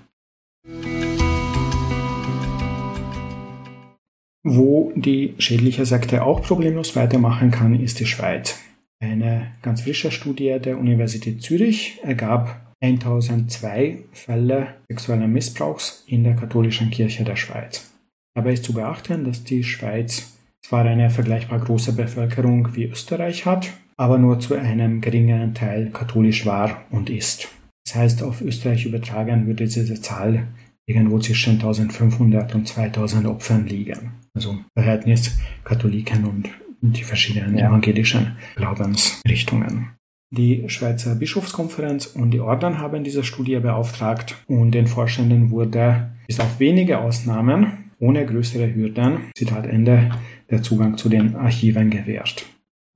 Wo 4.47 4.91
die 4.95 5.33
schädliche 5.39 5.87
Sekte 5.87 6.23
auch 6.23 6.43
problemlos 6.43 6.95
weitermachen 6.95 7.49
kann, 7.49 7.79
ist 7.79 7.99
die 7.99 8.05
Schweiz. 8.05 8.59
Eine 8.99 9.47
ganz 9.63 9.81
frische 9.81 10.11
Studie 10.11 10.59
der 10.63 10.77
Universität 10.77 11.41
Zürich 11.41 11.99
ergab 12.03 12.61
1002 12.79 14.03
Fälle 14.11 14.75
sexuellen 14.87 15.33
Missbrauchs 15.33 16.03
in 16.05 16.23
der 16.23 16.35
katholischen 16.35 16.91
Kirche 16.91 17.23
der 17.23 17.37
Schweiz. 17.37 17.91
Dabei 18.35 18.53
ist 18.53 18.65
zu 18.65 18.73
beachten, 18.73 19.23
dass 19.23 19.43
die 19.43 19.63
Schweiz 19.63 20.37
zwar 20.63 20.85
eine 20.85 21.09
vergleichbar 21.09 21.57
große 21.57 21.93
Bevölkerung 21.93 22.75
wie 22.75 22.85
Österreich 22.85 23.47
hat, 23.47 23.71
aber 23.97 24.19
nur 24.19 24.39
zu 24.39 24.53
einem 24.53 25.01
geringeren 25.01 25.55
Teil 25.55 25.89
katholisch 25.89 26.45
war 26.45 26.85
und 26.91 27.09
ist. 27.09 27.47
Das 27.83 27.95
heißt, 27.95 28.21
auf 28.21 28.41
Österreich 28.41 28.85
übertragen 28.85 29.47
würde 29.47 29.63
diese 29.63 29.99
Zahl 29.99 30.45
irgendwo 30.87 31.19
zwischen 31.19 31.53
1500 31.53 32.55
und 32.55 32.67
2000 32.67 33.27
Opfern 33.27 33.65
liegen. 33.65 34.11
Also 34.33 34.57
Verhältnis 34.73 35.37
Katholiken 35.63 36.25
und 36.25 36.49
die 36.81 37.03
verschiedenen 37.03 37.57
ja. 37.57 37.67
evangelischen 37.67 38.35
Glaubensrichtungen. 38.55 39.89
Die 40.31 40.65
Schweizer 40.67 41.15
Bischofskonferenz 41.15 42.07
und 42.07 42.31
die 42.31 42.39
Orden 42.39 42.79
haben 42.79 43.03
diese 43.03 43.23
Studie 43.23 43.59
beauftragt 43.59 44.35
und 44.47 44.71
den 44.71 44.87
Forschenden 44.87 45.51
wurde 45.51 46.11
bis 46.27 46.39
auf 46.39 46.59
wenige 46.59 46.99
Ausnahmen 46.99 47.91
ohne 47.99 48.25
größere 48.25 48.73
Hürden, 48.73 49.31
Zitat 49.37 49.65
Ende, 49.65 50.09
der 50.49 50.61
Zugang 50.61 50.97
zu 50.97 51.09
den 51.09 51.35
Archiven 51.35 51.89
gewährt. 51.89 52.45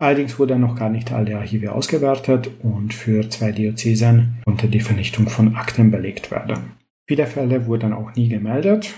Allerdings 0.02 0.40
wurden 0.40 0.62
noch 0.62 0.76
gar 0.76 0.90
nicht 0.90 1.12
alle 1.12 1.38
Archive 1.38 1.74
ausgewertet 1.74 2.50
und 2.62 2.94
für 2.94 3.30
zwei 3.30 3.52
Diözesen 3.52 4.38
konnte 4.46 4.68
die 4.68 4.80
Vernichtung 4.80 5.28
von 5.28 5.56
Akten 5.56 5.92
belegt 5.92 6.32
werden. 6.32 6.79
Viele 7.10 7.28
Fälle 7.28 7.66
wurden 7.66 7.92
auch 7.92 8.16
nie 8.16 8.30
gemeldet 8.30 8.94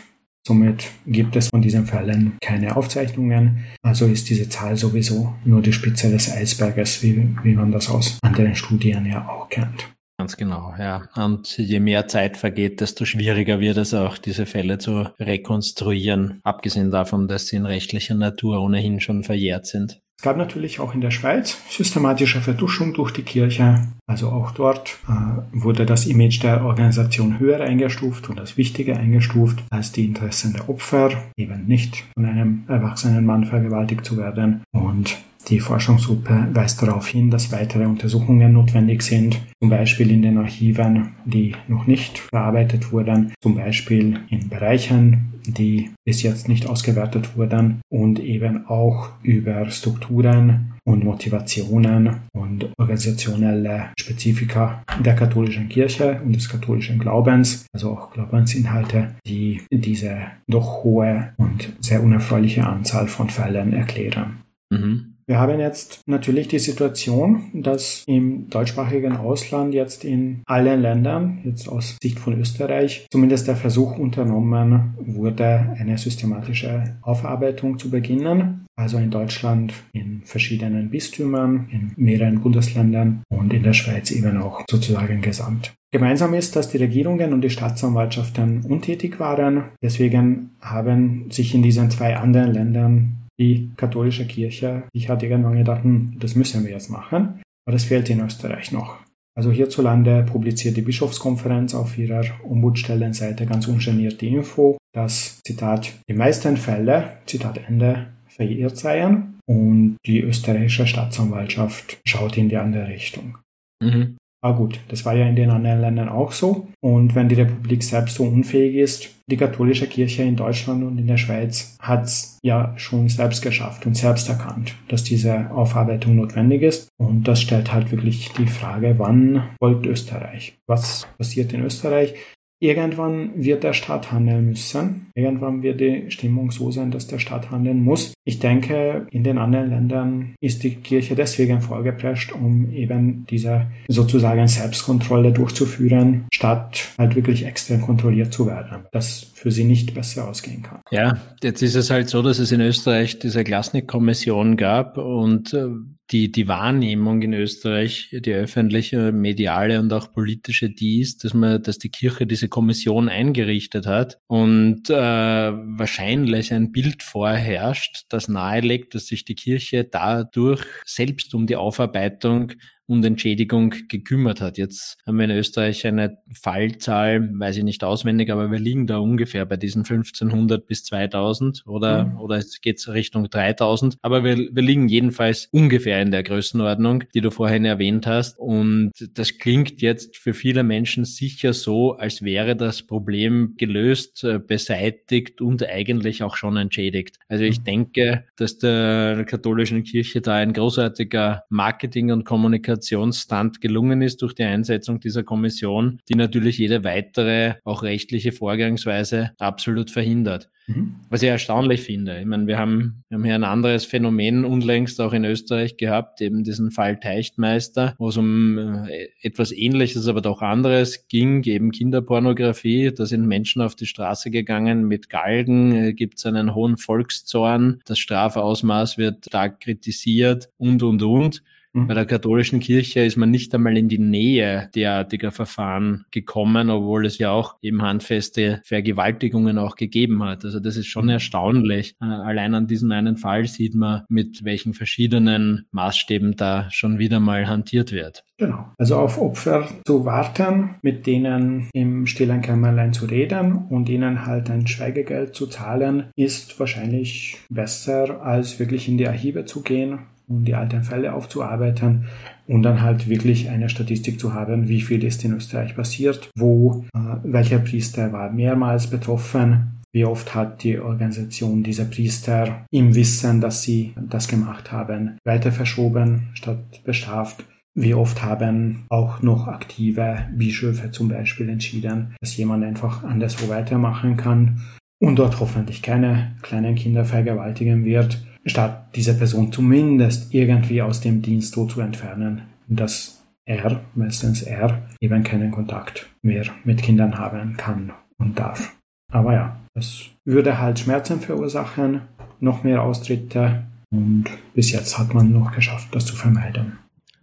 Somit 0.48 0.90
gibt 1.06 1.36
es 1.36 1.50
von 1.50 1.62
diesen 1.62 1.86
Fällen 1.86 2.38
keine 2.42 2.76
Aufzeichnungen. 2.76 3.64
Also 3.84 4.08
ist 4.08 4.30
diese 4.30 4.50
Zahl 4.50 4.76
sowieso 4.76 5.36
nur 5.46 5.62
die 5.62 5.74
Spitze 5.74 6.10
des 6.10 6.32
Eisberges, 6.32 7.04
wie, 7.04 7.36
wie 7.44 7.54
man 7.54 7.72
das 7.72 7.90
aus 7.90 8.18
anderen 8.24 8.56
Studien 8.56 9.06
ja 9.06 9.28
auch 9.30 9.50
kennt. 9.50 9.88
Ganz 10.18 10.38
genau, 10.38 10.74
ja. 10.78 11.08
Und 11.16 11.58
je 11.58 11.80
mehr 11.80 12.08
Zeit 12.08 12.38
vergeht, 12.38 12.82
desto 12.82 13.06
schwieriger 13.06 13.60
wird 13.60 13.78
es 13.78 13.94
auch, 13.94 14.18
diese 14.18 14.46
Fälle 14.46 14.78
zu 14.78 15.10
rekonstruieren. 15.20 16.40
Abgesehen 16.44 16.92
davon, 16.92 17.28
dass 17.28 17.48
sie 17.48 17.56
in 17.56 17.66
rechtlicher 17.66 18.16
Natur 18.16 18.62
ohnehin 18.62 19.00
schon 19.00 19.24
verjährt 19.24 19.68
sind. 19.68 20.01
Es 20.22 20.24
gab 20.24 20.38
natürlich 20.38 20.80
auch 20.80 20.94
in 20.94 21.02
der 21.02 21.10
Schweiz 21.10 21.58
systematische 21.68 22.42
Vertuschung 22.42 22.94
durch 22.94 23.10
die 23.10 23.24
Kirche. 23.24 23.88
Also 24.06 24.30
auch 24.30 24.52
dort 24.52 25.00
äh, 25.10 25.12
wurde 25.52 25.88
das 25.88 26.06
Image 26.06 26.44
der 26.44 26.64
Organisation 26.64 27.40
höher 27.40 27.60
eingestuft 27.62 28.30
und 28.30 28.40
als 28.40 28.56
wichtiger 28.56 28.98
eingestuft 28.98 29.64
als 29.72 29.94
die 29.94 30.06
Interessen 30.06 30.54
der 30.54 30.70
Opfer, 30.70 31.10
eben 31.38 31.66
nicht 31.66 32.04
von 32.14 32.28
einem 32.28 32.66
erwachsenen 32.68 33.26
Mann 33.26 33.46
vergewaltigt 33.46 34.06
zu 34.06 34.16
werden. 34.18 34.62
Und 34.72 35.18
die 35.48 35.60
Forschungsgruppe 35.60 36.48
weist 36.54 36.82
darauf 36.82 37.08
hin, 37.08 37.30
dass 37.30 37.52
weitere 37.52 37.86
Untersuchungen 37.86 38.54
notwendig 38.54 39.02
sind, 39.02 39.40
zum 39.60 39.70
Beispiel 39.70 40.12
in 40.12 40.22
den 40.22 40.38
Archiven, 40.38 41.14
die 41.26 41.56
noch 41.68 41.88
nicht 41.88 42.20
verarbeitet 42.20 42.92
wurden, 42.92 43.34
zum 43.42 43.56
Beispiel 43.56 44.20
in 44.30 44.50
Bereichen, 44.50 45.34
die 45.46 45.92
bis 46.06 46.22
jetzt 46.24 46.48
nicht 46.48 46.68
ausgewertet 46.68 47.36
wurden 47.36 47.82
und 47.90 48.20
eben 48.20 48.68
auch 48.68 49.10
über 49.24 49.70
Strukturen 49.70 50.74
und 50.84 51.04
Motivationen 51.04 52.22
und 52.34 52.70
organisationelle 52.78 53.90
Spezifika 54.00 54.84
der 55.04 55.16
katholischen 55.16 55.70
Kirche 55.70 56.22
und 56.24 56.36
des 56.36 56.50
katholischen 56.50 57.00
Glaubens, 57.00 57.66
also 57.74 57.92
auch 57.92 58.12
Glaubensinhalte, 58.12 59.16
die 59.26 59.62
diese 59.72 60.18
doch 60.48 60.84
hohe 60.84 61.34
und 61.38 61.72
sehr 61.80 62.04
unerfreuliche 62.04 62.66
Anzahl 62.66 63.08
von 63.08 63.30
Fällen 63.30 63.74
erklären. 63.74 64.42
Mhm. 64.72 65.11
Wir 65.32 65.40
haben 65.40 65.62
jetzt 65.62 66.02
natürlich 66.08 66.50
die 66.50 66.60
Situation, 66.60 67.44
dass 67.54 68.04
im 68.06 68.50
deutschsprachigen 68.50 69.16
Ausland 69.16 69.74
jetzt 69.74 70.04
in 70.04 70.42
allen 70.46 70.82
Ländern, 70.82 71.40
jetzt 71.46 71.70
aus 71.70 71.96
Sicht 72.04 72.20
von 72.20 72.38
Österreich, 72.38 73.08
zumindest 73.10 73.48
der 73.48 73.56
Versuch 73.56 73.98
unternommen 73.98 74.94
wurde, 75.00 75.74
eine 75.80 75.98
systematische 75.98 76.98
Aufarbeitung 77.02 77.80
zu 77.80 77.90
beginnen. 77.90 78.66
Also 78.76 78.98
in 78.98 79.10
Deutschland 79.10 79.74
in 79.94 80.22
verschiedenen 80.26 80.90
Bistümern, 80.90 81.70
in 81.72 81.94
mehreren 81.96 82.42
Bundesländern 82.42 83.24
und 83.30 83.54
in 83.54 83.64
der 83.64 83.72
Schweiz 83.72 84.12
eben 84.12 84.36
auch 84.36 84.66
sozusagen 84.70 85.22
gesamt. 85.22 85.72
Gemeinsam 85.94 86.34
ist, 86.34 86.58
dass 86.58 86.68
die 86.68 86.78
Regierungen 86.78 87.32
und 87.32 87.40
die 87.40 87.50
Staatsanwaltschaften 87.50 88.66
untätig 88.66 89.18
waren. 89.22 89.64
Deswegen 89.82 90.52
haben 90.60 91.32
sich 91.32 91.56
in 91.56 91.64
diesen 91.64 91.90
zwei 91.90 92.18
anderen 92.18 92.52
Ländern 92.52 93.21
die 93.42 93.72
katholische 93.76 94.26
Kirche. 94.26 94.84
Ich 94.94 95.10
hatte 95.10 95.26
irgendwann 95.26 95.58
gedacht, 95.58 95.84
hm, 95.84 96.18
das 96.20 96.36
müssen 96.36 96.64
wir 96.64 96.72
jetzt 96.72 96.90
machen, 96.90 97.42
aber 97.66 97.74
das 97.74 97.86
fehlt 97.86 98.10
in 98.10 98.22
Österreich 98.22 98.72
noch. 98.72 99.00
Also 99.36 99.52
hierzulande 99.52 100.24
publiziert 100.24 100.78
die 100.78 100.82
Bischofskonferenz 100.82 101.74
auf 101.74 101.98
ihrer 101.98 102.24
Ombudsstellenseite 102.44 103.46
ganz 103.46 103.68
ungeniert 103.68 104.22
die 104.22 104.36
Info, 104.36 104.78
dass, 104.94 105.40
Zitat, 105.46 105.94
die 106.10 106.14
meisten 106.14 106.58
Fälle, 106.58 107.18
Zitat 107.26 107.60
Ende, 107.68 108.08
verirrt 108.28 108.78
seien 108.78 109.40
und 109.46 109.98
die 110.06 110.20
österreichische 110.22 110.86
Staatsanwaltschaft 110.86 112.00
schaut 112.06 112.38
in 112.38 112.50
die 112.50 112.58
andere 112.58 112.88
Richtung. 112.88 113.38
Mhm. 113.82 114.18
Ah 114.44 114.54
gut, 114.54 114.80
das 114.88 115.06
war 115.06 115.14
ja 115.14 115.28
in 115.28 115.36
den 115.36 115.52
anderen 115.52 115.82
Ländern 115.82 116.10
auch 116.10 116.32
so. 116.32 116.68
Und 116.82 117.14
wenn 117.14 117.30
die 117.30 117.36
Republik 117.36 117.84
selbst 117.84 118.16
so 118.16 118.24
unfähig 118.24 118.76
ist, 118.76 119.10
die 119.30 119.38
katholische 119.38 119.86
Kirche 119.88 120.24
in 120.24 120.36
Deutschland 120.36 120.84
und 120.84 120.98
in 120.98 121.06
der 121.06 121.18
Schweiz 121.18 121.78
hat 121.80 122.06
es 122.06 122.40
ja 122.44 122.74
schon 122.76 123.08
selbst 123.08 123.44
geschafft 123.44 123.86
und 123.86 123.96
selbst 123.96 124.28
erkannt, 124.30 124.74
dass 124.88 125.04
diese 125.04 125.52
Aufarbeitung 125.52 126.16
notwendig 126.16 126.64
ist. 126.64 126.90
Und 126.98 127.28
das 127.28 127.40
stellt 127.40 127.72
halt 127.72 127.92
wirklich 127.92 128.32
die 128.34 128.48
Frage, 128.48 128.96
wann 128.98 129.44
folgt 129.60 129.86
Österreich? 129.86 130.58
Was 130.68 131.08
passiert 131.20 131.54
in 131.54 131.64
Österreich? 131.64 132.16
Irgendwann 132.64 133.32
wird 133.44 133.64
der 133.64 133.74
Staat 133.74 134.12
handeln 134.12 134.46
müssen. 134.46 135.08
Irgendwann 135.16 135.64
wird 135.64 135.82
die 135.82 136.12
Stimmung 136.12 136.52
so 136.52 136.70
sein, 136.70 136.92
dass 136.92 137.08
der 137.08 137.18
Staat 137.18 137.50
handeln 137.50 137.84
muss. 137.84 138.14
Ich 138.24 138.38
denke, 138.38 139.08
in 139.10 139.24
den 139.24 139.40
anderen 139.40 139.72
Ländern 139.72 140.36
ist 140.40 140.62
die 140.62 140.76
Kirche 140.76 141.16
deswegen 141.16 141.62
vorgeprescht, 141.62 142.32
um 142.34 142.72
eben 142.72 143.26
diese 143.32 143.66
sozusagen 143.88 144.48
Selbstkontrolle 144.48 145.32
durchzuführen, 145.32 146.26
statt 146.32 146.94
halt 147.00 147.16
wirklich 147.16 147.48
extrem 147.48 147.82
kontrolliert 147.82 148.32
zu 148.32 148.46
werden. 148.46 148.86
Das 148.92 149.31
für 149.42 149.50
sie 149.50 149.64
nicht 149.64 149.96
besser 149.96 150.28
ausgehen 150.28 150.62
kann. 150.62 150.82
Ja, 150.92 151.20
jetzt 151.42 151.64
ist 151.64 151.74
es 151.74 151.90
halt 151.90 152.10
so, 152.10 152.22
dass 152.22 152.38
es 152.38 152.52
in 152.52 152.62
Österreich 152.62 153.18
diese 153.18 153.44
Glasnik-Kommission 153.44 154.56
gab 154.56 155.00
und 155.00 155.52
äh, 155.56 155.68
die, 156.12 156.32
die 156.32 156.48
Wahrnehmung 156.48 157.24
in 157.24 157.34
Österreich, 157.34 158.10
die 158.12 158.34
öffentliche, 158.34 159.12
mediale 159.12 159.80
und 159.80 159.92
auch 159.94 160.12
politische, 160.14 160.70
die 160.70 161.02
ist, 161.02 161.24
dass 161.24 161.34
man, 161.34 161.64
dass 161.64 161.80
die 161.80 161.90
Kirche 161.90 162.28
diese 162.28 162.50
Kommission 162.50 163.10
eingerichtet 163.10 163.88
hat 163.88 164.20
und 164.28 164.92
äh, 164.92 164.94
wahrscheinlich 164.94 166.54
ein 166.54 166.72
Bild 166.72 167.02
vorherrscht, 167.02 168.04
das 168.10 168.28
nahelegt, 168.28 168.94
dass 168.94 169.08
sich 169.08 169.26
die 169.26 169.36
Kirche 169.36 169.86
dadurch 169.86 170.64
selbst 170.86 171.34
um 171.34 171.48
die 171.48 171.56
Aufarbeitung 171.56 172.52
und 172.92 173.06
Entschädigung 173.06 173.74
gekümmert 173.88 174.42
hat. 174.42 174.58
Jetzt 174.58 174.98
haben 175.08 175.18
wir 175.18 175.24
in 175.24 175.32
Österreich 175.32 175.88
eine 175.88 176.18
Fallzahl, 176.34 177.30
weiß 177.34 177.58
ich 177.58 177.64
nicht 177.64 177.86
auswendig, 177.86 178.30
aber 178.32 178.52
wir 178.52 178.60
liegen 178.60 178.86
da 178.86 178.98
ungefähr 178.98 179.46
bei 179.46 179.56
diesen 179.56 179.84
1500 179.84 180.68
bis 180.68 180.84
2000 180.84 181.64
oder, 181.66 182.08
mhm. 182.08 182.20
oder 182.20 182.36
es 182.36 182.60
geht 182.60 182.86
Richtung 182.90 183.30
3000. 183.30 183.96
Aber 184.02 184.26
wir, 184.26 184.38
wir 184.38 184.62
liegen 184.62 184.90
jedenfalls 184.90 185.48
ungefähr 185.52 186.02
in 186.02 186.12
der 186.12 186.24
Größenordnung, 186.24 187.06
die 187.14 187.22
du 187.22 187.32
vorhin 187.32 187.64
erwähnt 187.64 188.08
hast. 188.08 188.38
Und 188.38 188.92
das 189.14 189.38
klingt 189.38 189.82
jetzt 189.82 190.18
für 190.18 190.34
viele 190.34 190.64
Menschen 190.64 191.06
sicher 191.06 191.54
so, 191.54 191.94
als 191.94 192.22
wäre 192.22 192.58
das 192.58 192.84
Problem 192.84 193.54
gelöst, 193.58 194.26
äh, 194.26 194.38
beseitigt 194.40 195.40
und 195.40 195.66
eigentlich 195.66 196.24
auch 196.24 196.36
schon 196.36 196.58
entschädigt. 196.58 197.20
Also 197.30 197.46
ich 197.46 197.60
mhm. 197.60 197.64
denke, 197.64 198.26
dass 198.36 198.58
der 198.58 199.24
katholischen 199.26 199.84
Kirche 199.84 200.20
da 200.20 200.36
ein 200.36 200.52
großartiger 200.52 201.44
Marketing- 201.50 202.12
und 202.12 202.26
Kommunikation 202.26 202.81
Kommunikationsstand 202.82 203.62
gelungen 203.62 204.02
ist 204.02 204.22
durch 204.22 204.34
die 204.34 204.44
Einsetzung 204.44 205.00
dieser 205.00 205.24
Kommission, 205.24 206.00
die 206.10 206.16
natürlich 206.16 206.58
jede 206.58 206.84
weitere, 206.84 207.56
auch 207.64 207.84
rechtliche 207.84 208.32
Vorgangsweise 208.32 209.32
absolut 209.38 209.92
verhindert. 209.92 210.50
Mhm. 210.68 210.96
Was 211.10 211.24
ich 211.24 211.30
erstaunlich 211.30 211.82
finde. 211.82 212.20
Ich 212.20 212.26
meine, 212.26 212.48
wir 212.48 212.58
haben, 212.58 213.04
wir 213.10 213.18
haben 213.18 213.24
hier 213.24 213.36
ein 213.36 213.44
anderes 213.44 213.86
Phänomen 213.86 214.46
unlängst 214.46 215.02
auch 215.02 215.14
in 215.14 215.26
Österreich 215.26 215.78
gehabt, 215.78 216.22
eben 216.22 216.44
diesen 216.44 216.72
Fall 216.72 217.00
Teichtmeister, 217.00 217.96
wo 217.98 218.10
es 218.10 218.18
um 218.18 218.58
äh, 218.88 219.08
etwas 219.22 219.52
Ähnliches, 219.52 220.08
aber 220.08 220.22
doch 220.22 220.42
anderes 220.42 221.08
ging, 221.08 221.44
eben 221.44 221.72
Kinderpornografie. 221.72 222.92
Da 222.96 223.06
sind 223.06 223.28
Menschen 223.28 223.62
auf 223.62 223.76
die 223.76 223.88
Straße 223.88 224.32
gegangen 224.32 224.88
mit 224.88 225.10
Galgen, 225.10 225.76
äh, 225.76 225.94
gibt 225.94 226.20
es 226.20 226.26
einen 226.26 226.56
hohen 226.56 226.78
Volkszorn, 226.78 227.82
das 227.86 228.00
Strafausmaß 228.00 228.98
wird 228.98 229.26
stark 229.26 229.62
kritisiert 229.62 230.50
und, 230.58 230.84
und, 230.84 231.02
und. 231.04 231.44
Mhm. 231.74 231.88
Bei 231.88 231.94
der 231.94 232.06
katholischen 232.06 232.60
Kirche 232.60 233.02
ist 233.02 233.18
man 233.18 233.32
nicht 233.32 233.54
einmal 233.56 233.78
in 233.78 233.88
die 233.88 233.98
Nähe 233.98 234.70
derartiger 234.76 235.32
Verfahren 235.32 236.06
gekommen, 236.12 236.70
obwohl 236.70 237.06
es 237.06 237.18
ja 237.18 237.32
auch 237.32 237.56
eben 237.62 237.82
handfeste 237.82 238.62
Vergewaltigungen 238.66 239.58
auch 239.58 239.76
gegeben 239.76 240.24
hat. 240.24 240.44
Also 240.44 240.60
das 240.60 240.78
ist 240.78 240.88
schon 240.88 241.06
mhm. 241.06 241.12
erstaunlich. 241.12 241.96
Äh, 242.02 242.06
allein 242.06 242.56
an 242.56 242.68
diesem 242.68 242.92
einen 242.92 243.18
Fall 243.18 243.46
sieht 243.46 243.76
man, 243.76 244.04
mit 244.10 244.44
welchen 244.44 244.74
verschiedenen 244.74 245.66
Maßstäben 245.72 246.36
da 246.36 246.70
schon 246.72 247.00
wieder 247.00 247.20
mal 247.20 247.48
hantiert 247.48 247.92
wird. 247.92 248.26
Genau. 248.38 248.66
Also 248.78 248.98
auf 248.98 249.22
Opfer 249.22 249.70
zu 249.86 250.04
warten, 250.04 250.76
mit 250.82 251.06
denen 251.06 251.70
im 251.74 252.08
stillen 252.08 252.42
Kämmerlein 252.42 252.92
zu 252.92 253.06
reden 253.06 253.68
und 253.70 253.88
ihnen 253.88 254.26
halt 254.26 254.50
ein 254.50 254.66
Schweigegeld 254.66 255.36
zu 255.36 255.46
zahlen, 255.46 256.06
ist 256.16 256.60
wahrscheinlich 256.60 257.38
besser, 257.50 258.24
als 258.24 258.60
wirklich 258.60 258.88
in 258.88 258.98
die 258.98 259.08
Archive 259.08 259.46
zu 259.46 259.62
gehen 259.62 260.00
um 260.32 260.46
die 260.46 260.56
alten 260.56 260.84
Fälle 260.84 261.14
aufzuarbeiten 261.14 262.06
und 262.48 262.64
dann 262.64 262.82
halt 262.82 263.10
wirklich 263.10 263.50
eine 263.50 263.70
Statistik 263.70 264.20
zu 264.20 264.34
haben, 264.34 264.68
wie 264.68 264.82
viel 264.82 265.04
ist 265.04 265.24
in 265.24 265.34
Österreich 265.34 265.76
passiert, 265.76 266.30
wo 266.36 266.86
äh, 266.94 267.00
welcher 267.24 267.60
Priester 267.60 268.12
war 268.14 268.32
mehrmals 268.32 268.88
betroffen, 268.88 269.82
wie 269.94 270.06
oft 270.06 270.34
hat 270.34 270.64
die 270.64 270.80
Organisation 270.80 271.64
dieser 271.64 271.86
Priester 271.86 272.66
im 272.72 272.96
Wissen, 272.96 273.42
dass 273.42 273.62
sie 273.62 273.94
das 274.10 274.28
gemacht 274.28 274.72
haben, 274.72 275.18
weiter 275.26 275.52
verschoben 275.52 276.30
statt 276.34 276.82
bestraft. 276.86 277.46
Wie 277.74 277.94
oft 277.94 278.24
haben 278.24 278.86
auch 278.90 279.22
noch 279.22 279.48
aktive 279.48 280.26
Bischöfe 280.34 280.92
zum 280.92 281.08
Beispiel 281.08 281.50
entschieden, 281.50 282.16
dass 282.20 282.36
jemand 282.36 282.64
einfach 282.64 283.04
anderswo 283.04 283.50
weitermachen 283.50 284.18
kann 284.18 284.62
und 285.00 285.18
dort 285.20 285.40
hoffentlich 285.40 285.82
keine 285.82 286.36
kleinen 286.42 286.76
Kinder 286.76 287.06
vergewaltigen 287.06 287.86
wird 287.86 288.26
statt 288.46 288.90
diese 288.96 289.14
Person 289.18 289.52
zumindest 289.52 290.34
irgendwie 290.34 290.82
aus 290.82 291.02
dem 291.02 291.22
Dienst 291.22 291.54
so 291.54 291.66
zu 291.66 291.82
entfernen, 291.82 292.44
dass 292.68 293.22
er, 293.46 293.82
meistens 293.96 294.42
er, 294.42 294.82
eben 295.00 295.24
keinen 295.24 295.52
Kontakt 295.52 296.10
mehr 296.22 296.46
mit 296.64 296.82
Kindern 296.82 297.18
haben 297.18 297.58
kann 297.58 297.92
und 298.18 298.40
darf. 298.40 298.74
Aber 299.12 299.34
ja, 299.34 299.60
das 299.74 300.06
würde 300.26 300.60
halt 300.60 300.80
Schmerzen 300.80 301.20
verursachen, 301.20 302.02
noch 302.40 302.64
mehr 302.64 302.82
Austritte 302.82 303.64
und 303.94 304.26
bis 304.54 304.72
jetzt 304.72 304.98
hat 304.98 305.14
man 305.14 305.32
noch 305.32 305.52
geschafft, 305.52 305.90
das 305.94 306.06
zu 306.06 306.16
vermeiden. 306.16 306.78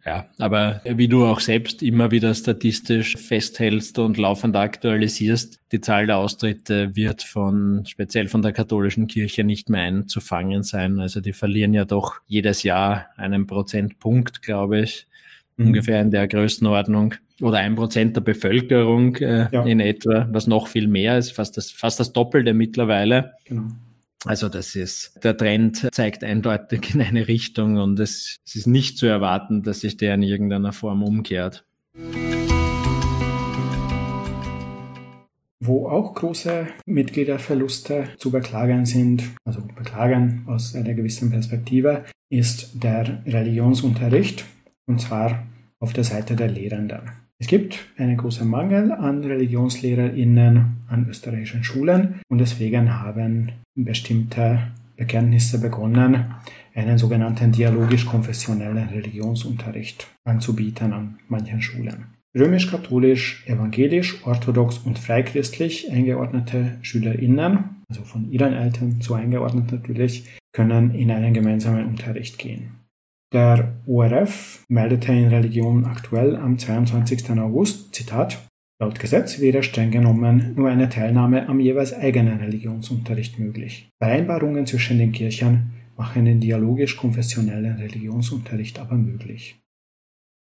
Ja, 0.07 0.27
aber 0.39 0.81
wie 0.85 1.09
du 1.09 1.27
auch 1.27 1.41
selbst 1.41 1.83
immer 1.83 2.11
wieder 2.11 2.33
statistisch 2.33 3.17
festhältst 3.17 3.99
und 3.99 4.17
laufend 4.17 4.57
aktualisierst, 4.57 5.61
die 5.73 5.81
Zahl 5.81 6.07
der 6.07 6.19
Austritte 6.19 6.97
wird 6.97 7.23
von, 7.23 7.85
speziell 7.85 8.29
von 8.29 8.41
der 8.41 8.53
katholischen 8.53 9.07
Kirche 9.07 9.45
nicht 9.45 9.69
mehr 9.69 9.83
einzufangen 9.83 10.63
sein. 10.63 10.99
Also 11.01 11.21
die 11.21 11.33
verlieren 11.33 11.75
ja 11.75 11.85
doch 11.85 12.21
jedes 12.27 12.63
Jahr 12.63 13.09
einen 13.17 13.47
Prozentpunkt, 13.47 14.41
glaube 14.41 14.81
ich, 14.81 15.07
mhm. 15.57 15.67
ungefähr 15.67 16.01
in 16.01 16.11
der 16.11 16.29
Größenordnung 16.29 17.15
oder 17.41 17.59
ein 17.59 17.75
Prozent 17.75 18.17
der 18.17 18.23
Bevölkerung 18.23 19.17
äh, 19.17 19.49
ja. 19.51 19.65
in 19.65 19.81
etwa, 19.81 20.29
was 20.31 20.47
noch 20.47 20.69
viel 20.69 20.89
mehr 20.89 21.19
ist, 21.19 21.33
fast 21.33 21.57
das, 21.57 21.71
fast 21.71 22.01
das 22.01 22.13
Doppelte 22.13 22.55
mittlerweile. 22.55 23.33
Genau. 23.45 23.69
Also 24.25 24.49
das 24.49 24.75
ist, 24.75 25.23
der 25.23 25.37
Trend 25.37 25.89
zeigt 25.95 26.25
eindeutig 26.25 26.95
in 26.95 27.01
eine 27.01 27.29
Richtung 27.29 27.77
und 27.77 28.01
es, 28.01 28.39
es 28.45 28.57
ist 28.57 28.67
nicht 28.67 28.99
zu 28.99 29.07
erwarten, 29.07 29.63
dass 29.63 29.81
sich 29.81 29.97
der 29.97 30.15
in 30.15 30.23
irgendeiner 30.23 30.73
Form 30.73 31.05
umkehrt. 31.05 31.65
Wo 35.61 35.89
auch 35.89 36.15
große 36.15 36.67
Mitgliederverluste 36.87 38.09
zu 38.17 38.31
beklagen 38.31 38.87
sind, 38.87 39.23
also 39.45 39.61
beklagen 39.63 40.45
aus 40.47 40.75
einer 40.75 40.95
gewissen 40.95 41.31
Perspektive, 41.31 42.05
ist 42.29 42.83
der 42.83 43.23
Religionsunterricht 43.25 44.45
und 44.87 45.01
zwar 45.01 45.47
auf 45.79 45.93
der 45.93 46.05
Seite 46.05 46.35
der 46.35 46.49
Lehrenden. 46.49 47.28
Es 47.41 47.47
gibt 47.47 47.79
einen 47.97 48.17
großen 48.17 48.49
Mangel 48.49 48.91
an 48.91 49.23
ReligionslehrerInnen 49.23 50.79
an 50.89 51.07
österreichischen 51.09 51.63
Schulen 51.63 52.21
und 52.29 52.39
deswegen 52.39 52.93
haben 52.93 53.53
bestimmte 53.77 54.73
Bekenntnisse 54.97 55.61
begonnen, 55.61 56.35
einen 56.75 56.99
sogenannten 56.99 57.53
dialogisch-konfessionellen 57.53 58.89
Religionsunterricht 58.89 60.09
anzubieten 60.25 60.93
an 60.93 61.19
manchen 61.29 61.63
Schulen. 61.63 62.07
Römisch-katholisch, 62.37 63.45
evangelisch, 63.47 64.27
orthodox 64.27 64.79
und 64.79 64.99
freichristlich 64.99 65.91
eingeordnete 65.93 66.79
SchülerInnen, 66.83 67.83
also 67.89 68.03
von 68.03 68.31
ihren 68.33 68.53
Eltern 68.53 69.01
so 69.01 69.15
eingeordnet 69.15 69.71
natürlich, 69.71 70.25
können 70.53 70.93
in 70.95 71.11
einen 71.13 71.33
gemeinsamen 71.35 71.87
Unterricht 71.87 72.39
gehen. 72.39 72.78
Der 73.33 73.75
ORF 73.87 74.65
meldete 74.69 75.13
in 75.13 75.29
Religion 75.29 75.85
aktuell 75.85 76.35
am 76.37 76.59
22. 76.59 77.31
August, 77.39 77.95
Zitat, 77.95 78.39
Laut 78.81 79.01
Gesetz 79.01 79.41
wäre 79.41 79.65
streng 79.65 79.91
genommen 79.91 80.55
nur 80.55 80.71
eine 80.71 80.89
Teilnahme 80.89 81.49
am 81.49 81.59
jeweils 81.59 81.93
eigenen 81.93 82.39
Religionsunterricht 82.39 83.39
möglich. 83.39 83.89
Vereinbarungen 84.01 84.67
zwischen 84.67 84.99
den 84.99 85.11
Kirchen 85.11 85.73
machen 85.97 86.27
den 86.27 86.41
dialogisch-konfessionellen 86.41 87.77
Religionsunterricht 87.79 88.79
aber 88.79 88.95
möglich. 88.95 89.59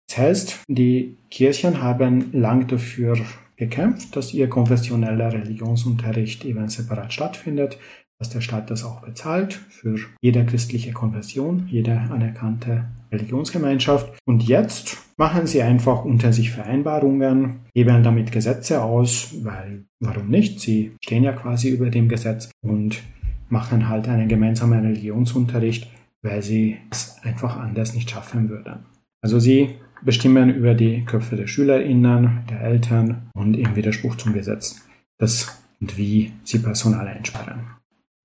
Das 0.08 0.18
heißt, 0.18 0.60
die 0.68 1.16
Kirchen 1.30 1.82
haben 1.82 2.32
lang 2.32 2.68
dafür 2.68 3.18
gekämpft, 3.56 4.14
dass 4.14 4.32
ihr 4.32 4.48
konfessioneller 4.48 5.32
Religionsunterricht 5.32 6.44
eben 6.44 6.68
separat 6.68 7.12
stattfindet, 7.12 7.76
dass 8.18 8.30
der 8.30 8.40
Staat 8.40 8.70
das 8.70 8.84
auch 8.84 9.00
bezahlt 9.00 9.54
für 9.54 9.96
jede 10.20 10.44
christliche 10.44 10.92
Konfession, 10.92 11.66
jede 11.70 11.98
anerkannte 11.98 12.86
Religionsgemeinschaft. 13.12 14.18
Und 14.26 14.42
jetzt 14.42 14.98
machen 15.16 15.46
sie 15.46 15.62
einfach 15.62 16.04
unter 16.04 16.32
sich 16.32 16.50
Vereinbarungen, 16.50 17.60
geben 17.74 18.02
damit 18.02 18.32
Gesetze 18.32 18.82
aus, 18.82 19.34
weil 19.42 19.84
warum 20.00 20.28
nicht? 20.28 20.60
Sie 20.60 20.92
stehen 21.02 21.24
ja 21.24 21.32
quasi 21.32 21.70
über 21.70 21.90
dem 21.90 22.08
Gesetz 22.08 22.50
und 22.60 23.02
machen 23.48 23.88
halt 23.88 24.08
einen 24.08 24.28
gemeinsamen 24.28 24.80
Religionsunterricht, 24.80 25.88
weil 26.22 26.42
sie 26.42 26.78
es 26.90 27.16
einfach 27.22 27.56
anders 27.56 27.94
nicht 27.94 28.10
schaffen 28.10 28.48
würden. 28.48 28.86
Also 29.22 29.38
sie 29.38 29.76
bestimmen 30.02 30.54
über 30.54 30.74
die 30.74 31.04
Köpfe 31.04 31.36
der 31.36 31.46
SchülerInnen, 31.46 32.40
der 32.50 32.60
Eltern 32.60 33.28
und 33.34 33.54
im 33.54 33.74
Widerspruch 33.74 34.16
zum 34.16 34.32
Gesetz 34.32 34.82
das 35.18 35.60
und 35.80 35.96
wie 35.96 36.32
sie 36.44 36.58
Personal 36.58 37.06
einsperren. 37.06 37.77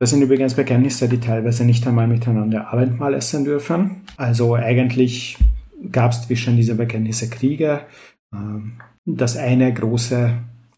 Das 0.03 0.09
sind 0.09 0.21
übrigens 0.21 0.55
Bekenntnisse, 0.55 1.07
die 1.07 1.21
teilweise 1.21 1.63
nicht 1.63 1.87
einmal 1.87 2.09
miteinander 2.09 2.73
Abendmahl 2.73 3.13
essen 3.13 3.45
dürfen. 3.45 4.01
Also 4.17 4.53
eigentlich 4.55 5.37
gab 5.93 6.11
es 6.11 6.23
zwischen 6.23 6.57
diese 6.57 6.75
Bekenntnisse 6.75 7.29
Kriege. 7.29 7.79
Ähm, 8.33 8.73
das 9.05 9.37
eine 9.37 9.73
große, 9.73 10.33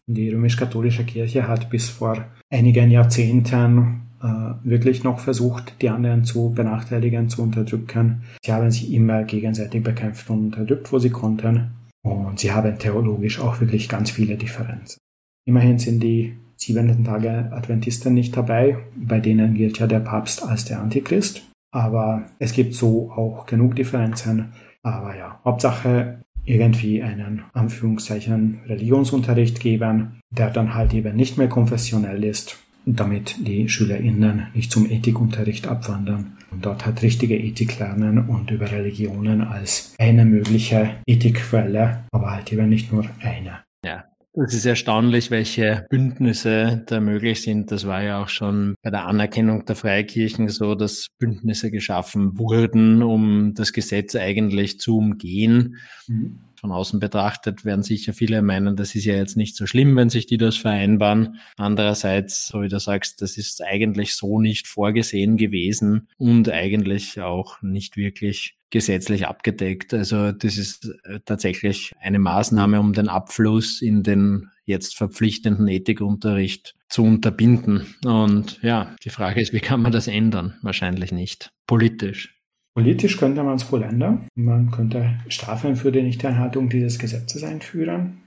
die 0.06 0.28
römisch-katholische 0.28 1.02
Kirche 1.02 1.48
hat 1.48 1.70
bis 1.70 1.88
vor 1.88 2.24
einigen 2.50 2.88
Jahrzehnten 2.88 4.02
äh, 4.22 4.26
wirklich 4.62 5.02
noch 5.02 5.18
versucht, 5.18 5.74
die 5.82 5.88
anderen 5.88 6.22
zu 6.22 6.50
benachteiligen, 6.50 7.28
zu 7.28 7.42
unterdrücken. 7.42 8.22
Sie 8.44 8.52
haben 8.52 8.70
sich 8.70 8.92
immer 8.92 9.24
gegenseitig 9.24 9.82
bekämpft 9.82 10.30
und 10.30 10.54
unterdrückt, 10.54 10.92
wo 10.92 11.00
sie 11.00 11.10
konnten. 11.10 11.72
Und 12.04 12.38
sie 12.38 12.52
haben 12.52 12.78
theologisch 12.78 13.40
auch 13.40 13.60
wirklich 13.60 13.88
ganz 13.88 14.12
viele 14.12 14.36
Differenzen. 14.36 15.00
Immerhin 15.48 15.80
sind 15.80 16.00
die 16.00 16.36
siebenten 16.56 17.04
Tage 17.04 17.50
Adventisten 17.52 18.14
nicht 18.14 18.36
dabei. 18.36 18.78
Bei 18.96 19.20
denen 19.20 19.54
gilt 19.54 19.78
ja 19.78 19.86
der 19.86 20.00
Papst 20.00 20.42
als 20.42 20.64
der 20.64 20.80
Antichrist. 20.80 21.42
Aber 21.70 22.26
es 22.38 22.52
gibt 22.52 22.74
so 22.74 23.10
auch 23.10 23.46
genug 23.46 23.76
Differenzen. 23.76 24.52
Aber 24.82 25.16
ja, 25.16 25.40
Hauptsache 25.44 26.20
irgendwie 26.44 27.02
einen 27.02 27.42
Anführungszeichen 27.52 28.60
Religionsunterricht 28.66 29.60
geben, 29.60 30.20
der 30.30 30.50
dann 30.50 30.74
halt 30.74 30.94
eben 30.94 31.16
nicht 31.16 31.38
mehr 31.38 31.48
konfessionell 31.48 32.24
ist, 32.24 32.58
damit 32.86 33.36
die 33.46 33.68
SchülerInnen 33.68 34.46
nicht 34.54 34.70
zum 34.70 34.88
Ethikunterricht 34.88 35.66
abwandern 35.66 36.36
und 36.52 36.64
dort 36.64 36.86
halt 36.86 37.02
richtige 37.02 37.36
Ethik 37.36 37.78
lernen 37.80 38.28
und 38.28 38.50
über 38.52 38.70
Religionen 38.70 39.42
als 39.42 39.94
eine 39.98 40.24
mögliche 40.24 40.90
Ethikquelle, 41.04 42.04
aber 42.12 42.30
halt 42.30 42.52
eben 42.52 42.68
nicht 42.68 42.92
nur 42.92 43.04
eine. 43.20 43.64
Ja, 43.84 44.04
es 44.44 44.54
ist 44.54 44.66
erstaunlich, 44.66 45.30
welche 45.30 45.86
Bündnisse 45.88 46.84
da 46.86 47.00
möglich 47.00 47.42
sind. 47.42 47.72
Das 47.72 47.86
war 47.86 48.02
ja 48.02 48.22
auch 48.22 48.28
schon 48.28 48.74
bei 48.82 48.90
der 48.90 49.06
Anerkennung 49.06 49.64
der 49.64 49.76
Freikirchen 49.76 50.48
so, 50.48 50.74
dass 50.74 51.08
Bündnisse 51.18 51.70
geschaffen 51.70 52.38
wurden, 52.38 53.02
um 53.02 53.54
das 53.54 53.72
Gesetz 53.72 54.14
eigentlich 54.14 54.78
zu 54.78 54.98
umgehen. 54.98 55.76
Mhm. 56.06 56.40
Von 56.60 56.72
außen 56.72 57.00
betrachtet 57.00 57.64
werden 57.64 57.82
sicher 57.82 58.12
viele 58.12 58.40
meinen, 58.42 58.76
das 58.76 58.94
ist 58.94 59.04
ja 59.04 59.14
jetzt 59.14 59.36
nicht 59.36 59.56
so 59.56 59.66
schlimm, 59.66 59.94
wenn 59.96 60.08
sich 60.08 60.26
die 60.26 60.38
das 60.38 60.56
vereinbaren. 60.56 61.38
Andererseits, 61.56 62.46
so 62.46 62.62
wie 62.62 62.68
du 62.68 62.80
sagst, 62.80 63.20
das 63.20 63.36
ist 63.36 63.62
eigentlich 63.62 64.14
so 64.14 64.40
nicht 64.40 64.66
vorgesehen 64.66 65.36
gewesen 65.36 66.08
und 66.16 66.48
eigentlich 66.48 67.20
auch 67.20 67.60
nicht 67.62 67.96
wirklich 67.96 68.55
gesetzlich 68.70 69.26
abgedeckt. 69.26 69.94
Also 69.94 70.32
das 70.32 70.58
ist 70.58 70.90
äh, 71.04 71.20
tatsächlich 71.24 71.92
eine 72.00 72.18
Maßnahme, 72.18 72.80
um 72.80 72.92
den 72.92 73.08
Abfluss 73.08 73.80
in 73.80 74.02
den 74.02 74.50
jetzt 74.64 74.96
verpflichtenden 74.96 75.68
Ethikunterricht 75.68 76.74
zu 76.88 77.04
unterbinden. 77.04 77.94
Und 78.04 78.60
ja, 78.62 78.94
die 79.04 79.10
Frage 79.10 79.40
ist, 79.40 79.52
wie 79.52 79.60
kann 79.60 79.82
man 79.82 79.92
das 79.92 80.08
ändern? 80.08 80.54
Wahrscheinlich 80.62 81.12
nicht. 81.12 81.50
Politisch. 81.66 82.34
Politisch 82.74 83.16
könnte 83.16 83.42
man 83.42 83.56
es 83.56 83.72
wohl 83.72 83.82
ändern. 83.82 84.26
Man 84.34 84.70
könnte 84.70 85.18
Strafen 85.28 85.76
für 85.76 85.92
die 85.92 86.02
Nichteinhaltung 86.02 86.68
dieses 86.68 86.98
Gesetzes 86.98 87.42
einführen. 87.42 88.18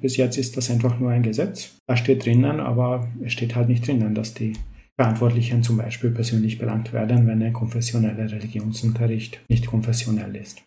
Bis 0.00 0.18
jetzt 0.18 0.36
ist 0.36 0.58
das 0.58 0.70
einfach 0.70 0.98
nur 0.98 1.10
ein 1.10 1.22
Gesetz. 1.22 1.78
Da 1.86 1.96
steht 1.96 2.26
drinnen, 2.26 2.60
aber 2.60 3.08
es 3.24 3.32
steht 3.32 3.54
halt 3.56 3.68
nicht 3.68 3.86
drinnen, 3.86 4.14
dass 4.14 4.34
die 4.34 4.52
Verantwortlichen 4.96 5.62
zum 5.62 5.76
Beispiel 5.76 6.10
persönlich 6.10 6.58
belangt 6.58 6.92
werden, 6.92 7.26
wenn 7.26 7.42
ein 7.42 7.52
konfessioneller 7.52 8.30
Religionsunterricht 8.30 9.40
nicht 9.48 9.66
konfessionell 9.66 10.36
ist. 10.36 10.62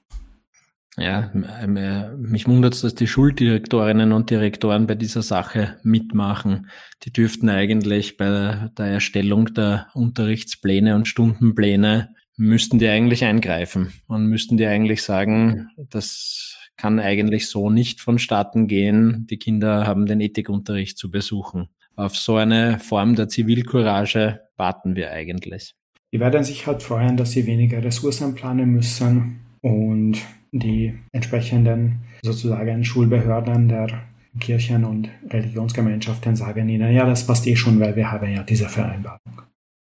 Ja, 0.97 1.31
äh, 1.31 2.15
mich 2.17 2.47
wundert 2.47 2.73
es, 2.73 2.81
dass 2.81 2.95
die 2.95 3.05
Schuldirektorinnen 3.05 4.11
und 4.11 4.31
Direktoren 4.31 4.87
bei 4.87 4.95
dieser 4.95 5.21
Sache 5.21 5.77
mitmachen. 5.83 6.69
Die 7.03 7.13
dürften 7.13 7.49
eigentlich 7.49 8.17
bei 8.17 8.69
der 8.77 8.85
Erstellung 8.85 9.53
der 9.53 9.87
Unterrichtspläne 9.93 10.95
und 10.95 11.07
Stundenpläne 11.07 12.15
müssten 12.35 12.79
die 12.79 12.87
eigentlich 12.87 13.23
eingreifen 13.25 13.93
und 14.07 14.25
müssten 14.25 14.57
die 14.57 14.65
eigentlich 14.65 15.03
sagen, 15.03 15.69
das 15.89 16.57
kann 16.77 16.99
eigentlich 16.99 17.47
so 17.47 17.69
nicht 17.69 18.01
vonstatten 18.01 18.67
gehen. 18.67 19.27
Die 19.29 19.37
Kinder 19.37 19.85
haben 19.85 20.05
den 20.07 20.19
Ethikunterricht 20.19 20.97
zu 20.97 21.11
besuchen. 21.11 21.69
Auf 21.97 22.15
so 22.15 22.35
eine 22.35 22.77
Form 22.77 23.15
der 23.15 23.27
Zivilcourage 23.27 24.41
warten 24.55 24.95
wir 24.95 25.11
eigentlich. 25.11 25.73
Die 26.13 26.19
werden 26.19 26.43
sich 26.43 26.67
halt 26.67 26.83
freuen, 26.83 27.17
dass 27.17 27.31
sie 27.31 27.47
weniger 27.47 27.83
Ressourcen 27.83 28.35
planen 28.35 28.71
müssen 28.71 29.39
und 29.61 30.19
die 30.51 30.93
entsprechenden 31.11 32.01
sozusagen 32.21 32.83
Schulbehörden 32.83 33.67
der 33.67 34.03
Kirchen 34.39 34.85
und 34.85 35.09
Religionsgemeinschaften 35.27 36.35
sagen 36.35 36.69
ihnen, 36.69 36.93
ja, 36.93 37.07
das 37.07 37.25
passt 37.25 37.47
eh 37.47 37.55
schon, 37.55 37.79
weil 37.79 37.95
wir 37.95 38.11
haben 38.11 38.31
ja 38.31 38.43
diese 38.43 38.69
Vereinbarung. 38.69 39.41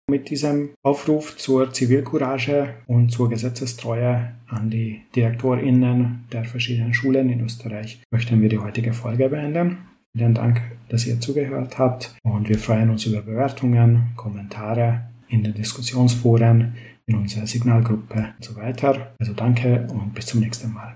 Mit 0.08 0.30
diesem 0.30 0.70
Aufruf 0.84 1.36
zur 1.36 1.72
Zivilcourage 1.72 2.74
und 2.86 3.10
zur 3.10 3.28
Gesetzestreue 3.28 4.34
an 4.46 4.70
die 4.70 5.00
DirektorInnen 5.16 6.26
der 6.32 6.44
verschiedenen 6.44 6.94
Schulen 6.94 7.28
in 7.30 7.40
Österreich 7.40 8.02
möchten 8.12 8.40
wir 8.40 8.48
die 8.48 8.58
heutige 8.58 8.92
Folge 8.92 9.28
beenden. 9.28 9.78
Vielen 10.16 10.34
Dank, 10.34 10.62
dass 10.90 11.06
ihr 11.06 11.20
zugehört 11.20 11.76
habt 11.78 12.14
und 12.22 12.48
wir 12.48 12.58
freuen 12.58 12.90
uns 12.90 13.04
über 13.04 13.20
Bewertungen, 13.20 14.12
Kommentare 14.14 15.08
in 15.28 15.42
den 15.42 15.54
Diskussionsforen, 15.54 16.76
in 17.06 17.16
unserer 17.16 17.48
Signalgruppe 17.48 18.32
und 18.36 18.44
so 18.44 18.54
weiter. 18.54 19.12
Also 19.18 19.32
danke 19.32 19.88
und 19.90 20.14
bis 20.14 20.26
zum 20.26 20.40
nächsten 20.40 20.72
Mal. 20.72 20.94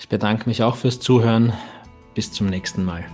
Ich 0.00 0.08
bedanke 0.08 0.48
mich 0.48 0.64
auch 0.64 0.74
fürs 0.74 0.98
Zuhören. 0.98 1.52
Bis 2.14 2.32
zum 2.32 2.48
nächsten 2.48 2.84
Mal. 2.84 3.04